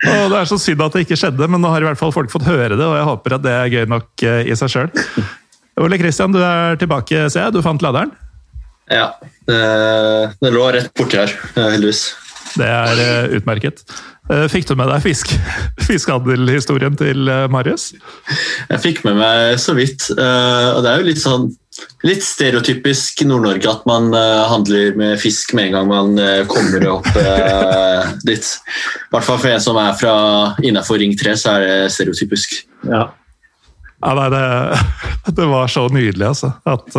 [0.00, 2.14] Og det er så synd at det ikke skjedde, men nå har i hvert fall
[2.14, 4.72] folk fått høre det, og jeg håper at det er gøy nok eh, i seg
[4.72, 4.88] sjøl.
[5.80, 7.54] Ole Kristian, du er tilbake, ser jeg.
[7.56, 8.12] Du fant laderen?
[8.90, 9.12] Ja,
[9.48, 9.60] det,
[10.40, 12.10] det lå rett borti her, heldigvis.
[12.58, 13.84] Det er uh, utmerket.
[14.50, 15.32] Fikk du med deg fisk,
[15.88, 17.90] fiskehandelhistorien til Marius?
[18.68, 20.06] Jeg fikk med meg så vidt.
[20.14, 21.48] og det er jo litt sånn
[22.06, 26.86] litt stereotypisk Nord-Norge at man uh, handler med fisk med en gang man uh, kommer
[26.94, 28.46] opp uh, dit.
[28.46, 30.14] I hvert fall for en som er fra
[30.64, 32.60] innafor Ring 3, så er det stereotypisk.
[32.88, 33.08] Ja,
[34.00, 34.44] ja nei, det,
[35.40, 36.54] det, var så nydelig, altså.
[36.64, 36.96] At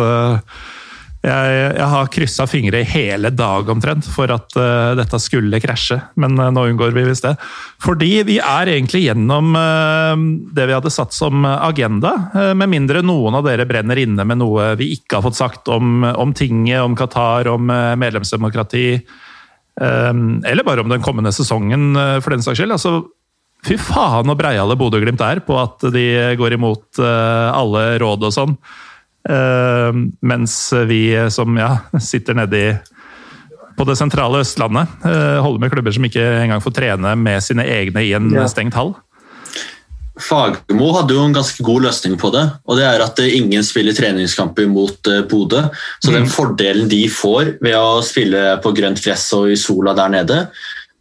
[1.22, 6.00] jeg, jeg, har kryssa fingre i hele dag omtrent for at uh, dette skulle krasje,
[6.18, 7.36] men uh, nå unngår vi visst det.
[7.82, 10.18] Fordi vi er egentlig gjennom uh,
[10.50, 12.14] det vi hadde satt som agenda,
[12.58, 16.02] med mindre noen av dere brenner inne med noe vi ikke har fått sagt om,
[16.02, 18.86] om tinget, om Qatar, om medlemsdemokrati,
[19.80, 21.92] eller bare om den kommende sesongen,
[22.22, 22.74] for den saks skyld.
[22.74, 22.94] Altså,
[23.66, 26.06] fy faen så breiale Bodø-Glimt er på at de
[26.38, 28.56] går imot alle råd og sånn.
[29.22, 29.92] Uh,
[30.24, 30.56] mens
[30.88, 32.64] vi som ja, sitter nedi
[33.78, 37.66] på det sentrale Østlandet, uh, holder med klubber som ikke engang får trene med sine
[37.70, 38.48] egne i en ja.
[38.50, 38.96] stengt hall.
[40.22, 42.42] Fagermo hadde jo en ganske god løsning på det.
[42.68, 45.62] og det er At ingen spiller treningskamper mot Bodø.
[46.02, 46.16] Så mm.
[46.18, 50.38] den fordelen de får ved å spille på grønt gress og i sola der nede,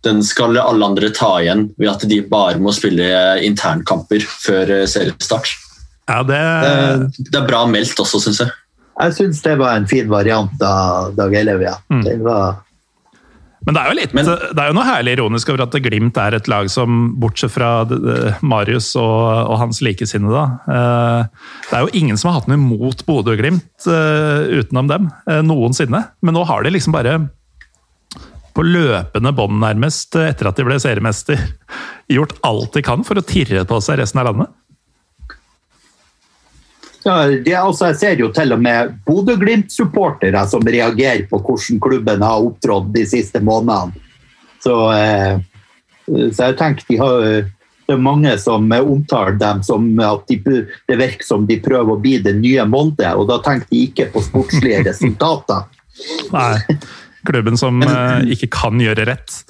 [0.05, 3.05] den skal alle andre ta igjen ved at de bare må spille
[3.45, 5.53] internkamper før seriestart.
[6.10, 6.41] Ja, det...
[7.30, 8.52] det er bra meldt også, syns jeg.
[9.02, 11.78] Jeg syns det var en fin variant av Dag Elev, ja.
[11.93, 12.04] Mm.
[12.26, 12.60] Var...
[13.66, 16.18] Men det er jo litt, Men, det er jo noe herlig ironisk over at Glimt
[16.22, 17.72] er et lag som, bortsett fra
[18.41, 19.22] Marius og,
[19.54, 21.28] og hans likesinnede, da
[21.72, 26.04] det er jo ingen som har hatt noe imot Bodø-Glimt eh, utenom dem eh, noensinne.
[26.20, 27.16] Men nå har de liksom bare
[28.52, 31.39] på løpende bånd, nærmest, etter at de ble seriemester,
[32.16, 34.52] gjort alt de kan for å tirre på seg resten av landet.
[37.04, 42.26] Ja, det, altså, jeg ser jo til og med Bodø-Glimt-supportere som reagerer på hvordan klubben
[42.26, 43.97] har opptrådt de siste månedene.
[44.62, 45.41] Så, eh,
[46.06, 47.26] så jeg tenker de har,
[47.89, 52.02] det er mange som omtaler dem som at de, det virker som de prøver å
[52.02, 55.66] bli det nye Molde, og da tenker de ikke på sportslige resultater.
[56.30, 56.78] Nei,
[57.26, 59.41] klubben som eh, ikke kan gjøre rett.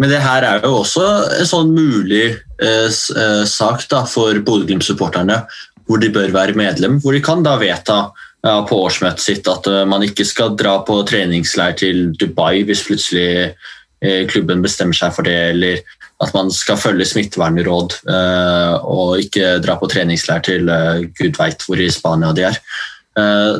[0.00, 1.04] Men det her er jo også
[1.42, 5.42] en sånn mulig eh, eh sak da, for Bodø-Glimt-supporterne
[5.90, 7.00] hvor de bør være medlem.
[7.02, 8.04] Hvor de kan da vedta
[8.46, 12.84] ja, på årsmøtet sitt at uh, man ikke skal dra på treningsleir til Dubai hvis
[12.86, 15.82] plutselig uh, klubben bestemmer seg for det, eller
[16.20, 20.70] at man skal følge smittevernråd uh, og ikke dra på treningsleir til
[21.18, 22.62] gud veit hvor i Spania de er.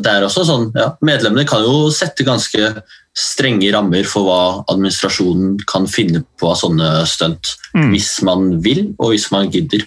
[0.00, 2.68] det er også sånn, ja, Medlemmene kan jo sette ganske
[3.16, 7.88] strenge rammer for hva administrasjonen kan finne på av sånne stunt, mm.
[7.90, 9.82] hvis man vil og hvis man gidder.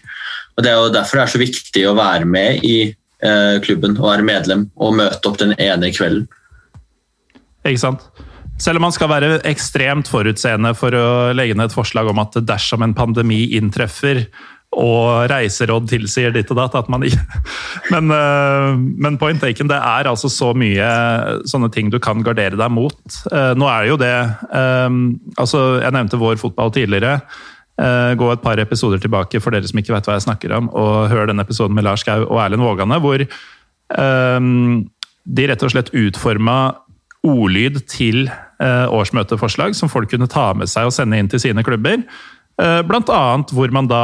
[0.58, 3.98] Og Det er jo derfor det er så viktig å være med i eh, klubben
[3.98, 6.28] og være medlem og møte opp den ene kvelden.
[7.64, 8.06] Ikke sant?
[8.62, 12.38] Selv om man skal være ekstremt forutseende for å legge ned et forslag om at
[12.46, 14.28] dersom en pandemi inntreffer,
[14.74, 16.76] og reiseråd tilsier ditt og datt.
[16.78, 17.22] at man ikke...
[17.94, 20.88] Men, uh, men, point taken, det er altså så mye
[21.50, 22.98] sånne ting du kan gardere deg mot.
[23.30, 24.14] Uh, nå er jo det
[24.50, 25.02] um,
[25.36, 27.20] altså Jeg nevnte vår fotball tidligere.
[27.74, 30.68] Uh, gå et par episoder tilbake for dere som ikke vet hva jeg snakker om,
[30.78, 33.24] og hør denne episoden med Lars Gau og Erlend Vågane, hvor
[33.98, 34.84] um,
[35.26, 36.58] de rett og slett utforma
[37.26, 41.66] ordlyd til uh, årsmøteforslag som folk kunne ta med seg og sende inn til sine
[41.66, 42.04] klubber.
[42.62, 44.04] Uh, blant annet hvor man da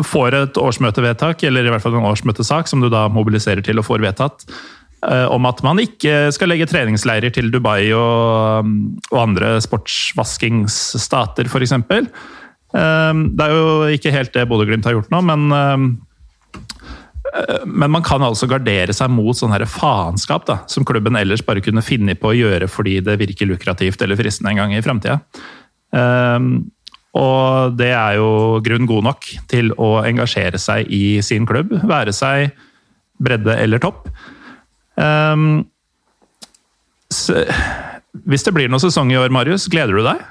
[0.00, 3.84] får et årsmøtevedtak, eller i hvert fall en årsmøtesak, som du da mobiliserer til og
[3.84, 8.68] får vedtatt, Eh, om at man ikke skal legge treningsleirer til Dubai og,
[9.10, 11.74] og andre sportsvaskingsstater, f.eks.
[12.72, 15.78] Eh, det er jo ikke helt det Bodø-Glimt har gjort nå, men, eh,
[17.68, 21.84] men man kan altså gardere seg mot sånn faenskap da, som klubben ellers bare kunne
[21.84, 25.20] finne på å gjøre fordi det virker lukrativt eller fristende en gang i framtida.
[27.12, 32.14] Og det er jo grunn god nok til å engasjere seg i sin klubb, være
[32.16, 32.54] seg
[33.20, 34.08] bredde eller topp.
[35.02, 35.64] Um,
[38.28, 40.22] hvis det blir noen sesong i år, Marius, gleder du deg?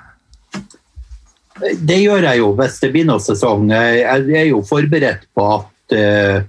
[1.78, 3.70] Det gjør jeg jo hvis det blir noen sesong.
[3.70, 6.42] Jeg er jo forberedt på at uh,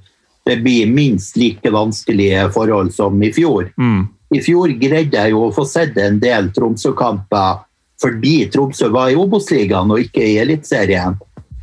[0.49, 3.69] det blir minst like vanskelige forhold som i fjor.
[3.77, 4.07] Mm.
[4.33, 7.67] I fjor greide jeg jo å få sett en del Tromsø-kamper
[8.03, 11.15] fordi Tromsø var i Obos-ligaen og ikke i Eliteserien.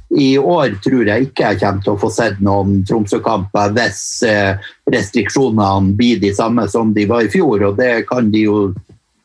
[0.09, 4.69] I år tror jeg ikke jeg kommer til å få sett noen Tromsø-kamper hvis eh,
[4.89, 8.63] restriksjonene blir de samme som de var i fjor, og det kan de jo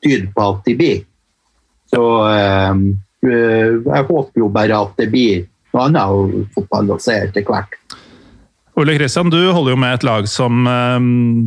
[0.04, 1.00] tyde på at de blir.
[1.88, 2.84] Så eh,
[3.24, 7.80] jeg håper jo bare at det blir noe annet fotball å se etter hvert.
[8.74, 11.04] Ole Kristian, du holder jo med et lag som eh,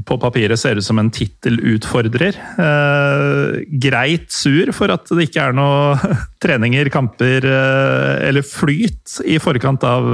[0.08, 2.38] på papiret ser ut som en tittelutfordrer.
[2.64, 5.98] Eh, greit sur for at det ikke er noe
[6.44, 10.08] treninger, kamper eh, eller flyt i forkant av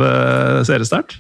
[0.66, 1.20] seriestart?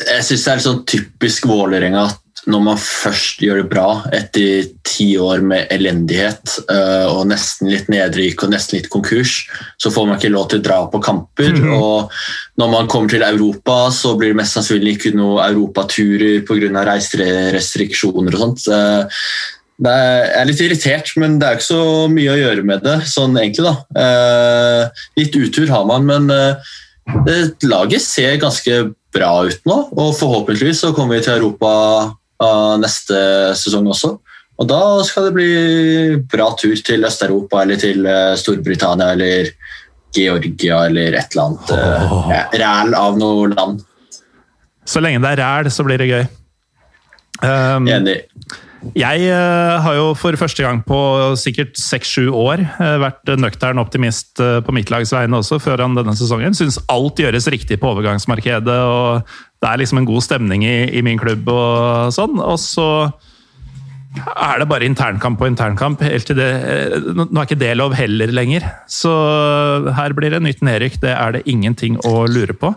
[0.00, 3.88] Jeg syns det er litt sånn typisk Vålerenga at når man først gjør det bra
[4.12, 9.36] etter ti år med elendighet uh, og nesten litt nedrykk og nesten litt konkurs,
[9.80, 11.54] så får man ikke lov til å dra på kamper.
[11.56, 11.72] Mm.
[11.78, 12.12] Og
[12.60, 16.84] når man kommer til Europa, så blir det mest sannsynlig ikke noen europaturer pga.
[16.90, 18.66] reiserestriksjoner og sånt.
[18.68, 19.06] Er,
[19.84, 22.98] jeg er litt irritert, men det er ikke så mye å gjøre med det.
[23.08, 23.76] sånn egentlig da.
[23.96, 26.28] Uh, litt utur har man, men
[27.68, 28.78] laget ser ganske
[29.14, 29.78] bra ut nå.
[29.96, 31.72] Og forhåpentligvis så kommer vi til Europa
[32.82, 33.18] neste
[33.56, 34.16] sesong også.
[34.60, 35.48] Og da skal det bli
[36.30, 39.50] bra tur til Øst-Europa eller til eh, Storbritannia eller
[40.14, 42.30] Georgia eller et eller annet oh.
[42.54, 43.82] ræl av noe land.
[44.86, 46.22] Så lenge det er ræl, så blir det gøy.
[47.42, 48.20] Um, Enig.
[48.94, 50.98] Jeg uh, har jo for første gang på
[51.40, 52.62] sikkert seks-sju år
[53.00, 56.54] vært nøktern optimist på mitt lags vegne også, før denne sesongen.
[56.54, 59.24] Syns alt gjøres riktig på overgangsmarkedet, og
[59.64, 62.36] det er liksom en god stemning i, i min klubb og sånn.
[62.44, 62.88] Og så
[64.20, 66.04] er det bare internkamp på internkamp.
[66.04, 66.50] Helt til det,
[67.16, 68.66] nå er ikke det lov heller lenger.
[68.90, 69.10] Så
[69.96, 71.00] her blir det nytt nedrykk.
[71.06, 72.74] Det er det ingenting å lure på.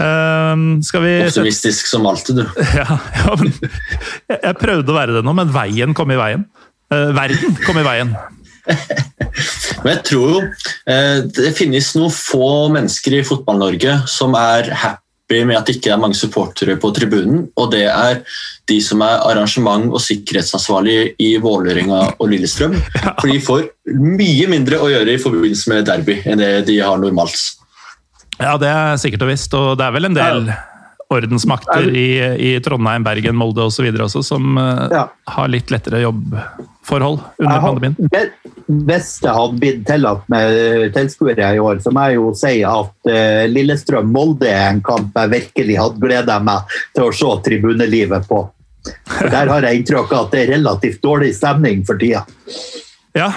[0.00, 2.44] Uh, Optimistisk som alltid, du.
[2.80, 3.52] Ja, ja men
[4.32, 6.48] jeg prøvde å være det nå, men veien kom i veien.
[6.88, 8.16] Uh, verden kom i veien.
[9.84, 15.05] men jeg tror jo uh, det finnes noen få mennesker i Fotball-Norge som er happy
[15.28, 18.20] med at det ikke er mange supportere på tribunen, og det er
[18.70, 22.76] de som er arrangement- og sikkerhetsansvarlig i Vålerenga og Lillestrøm.
[23.20, 27.02] For de får mye mindre å gjøre i forbindelse med derby enn det de har
[27.02, 27.36] normalt.
[28.38, 29.54] Ja, det er sikkert og visst.
[29.56, 30.50] Og det er vel en del
[31.12, 32.08] ordensmakter i,
[32.42, 33.86] i Trondheim, Bergen, Molde osv.
[33.90, 35.06] også, som uh, ja.
[35.36, 36.02] har litt lettere
[36.86, 37.96] jobbforhold under pandemien.
[38.66, 43.10] Hvis det hadde blitt tillatt med tilskuere i år, så må jeg jo si at
[43.10, 48.46] uh, Lillestrøm-Molde er en kamp jeg virkelig hadde gleda meg til å se tribunelivet på.
[49.10, 52.24] For Der har jeg inntrykk av at det er relativt dårlig stemning for tida.
[53.16, 53.30] Ja,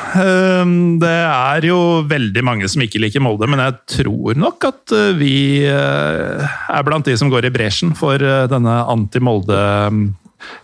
[1.00, 5.64] det er jo veldig mange som ikke liker Molde, men jeg tror nok at vi
[5.64, 9.62] er blant de som går i bresjen for denne anti-Molde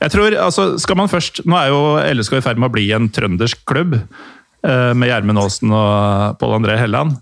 [0.01, 1.81] Jeg tror, altså, skal man først Nå er jo
[2.15, 3.99] LSK i ferd med å bli en trøndersk klubb,
[4.65, 7.19] med Gjermund Aasen og Pål André Helland.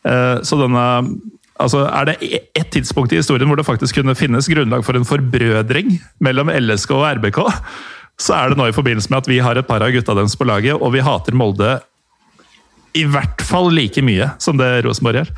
[0.00, 0.84] Så denne
[1.58, 4.94] Altså, er det e- ett tidspunkt i historien hvor det faktisk kunne finnes grunnlag for
[4.94, 7.40] en forbrødring mellom LSK og RBK,
[8.18, 10.36] så er det nå i forbindelse med at vi har et par av gutta deres
[10.38, 11.78] på laget, og vi hater Molde
[12.98, 15.32] i hvert fall like mye som det Rosenborg gjør.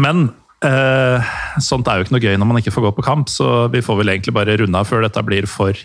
[0.00, 0.28] Men
[0.66, 3.66] eh, sånt er jo ikke noe gøy når man ikke får gå på kamp, så
[3.72, 5.78] vi får vel egentlig bare runde av før dette blir for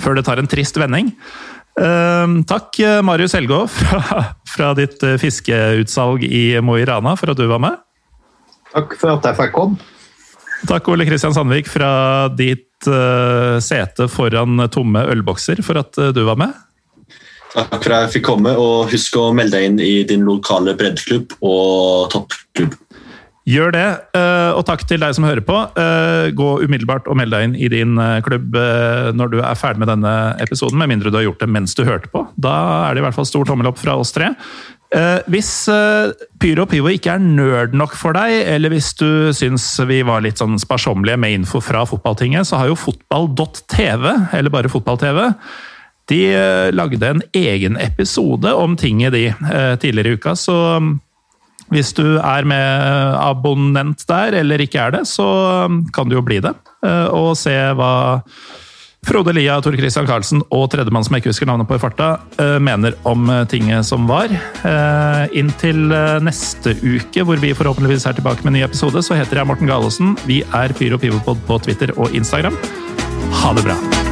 [0.00, 1.10] Før det tar en trist vending.
[1.76, 7.44] Uh, takk, Marius Helgå fra, fra ditt fiskeutsalg i Mo i Rana, for at du
[7.50, 7.76] var med.
[8.72, 9.92] Takk for at jeg fikk komme.
[10.68, 16.22] Takk, Ole Kristian Sandvik, fra ditt uh, sete foran tomme ølbokser, for at uh, du
[16.28, 16.54] var med.
[17.52, 20.76] Takk for at jeg fikk komme, og husk å melde deg inn i din lokale
[20.78, 22.78] breddeklubb og toppklubb.
[23.48, 25.56] Gjør det, uh, og takk til deg som hører på.
[26.38, 28.54] Gå umiddelbart og meld deg inn i din klubb
[29.18, 30.12] når du er ferdig med denne
[30.42, 32.22] episoden, med mindre du har gjort det mens du hørte på.
[32.38, 32.54] Da
[32.86, 34.30] er det i hvert fall stor tommel opp fra oss tre.
[34.92, 35.50] Eh, hvis
[36.40, 40.24] Pyro og Pivo ikke er nerd nok for deg, eller hvis du syns vi var
[40.24, 45.22] litt sånn sparsommelige med info fra fotballtinget, så har jo fotball.tv, eller bare fotball-TV,
[46.12, 49.30] de eh, lagde en egen episode om tinget, de,
[49.80, 50.36] tidligere i uka.
[50.36, 50.58] Så
[51.72, 55.26] hvis du er med abonnent der, eller ikke er det, så
[55.70, 56.52] mm, kan du jo bli det.
[57.14, 57.92] Og se hva
[59.02, 62.12] Frode Lia, Tor Christian Karlsen og tredjemann som jeg ikke husker navnet på i farta,
[62.38, 64.30] eh, mener om eh, tinget som var.
[64.30, 65.90] Eh, inntil
[66.22, 69.70] neste uke, hvor vi forhåpentligvis er tilbake med en ny episode, så heter jeg Morten
[69.70, 70.14] Galesen.
[70.28, 72.54] Vi er Pyro Pivopod på Twitter og Instagram.
[73.42, 74.11] Ha det bra!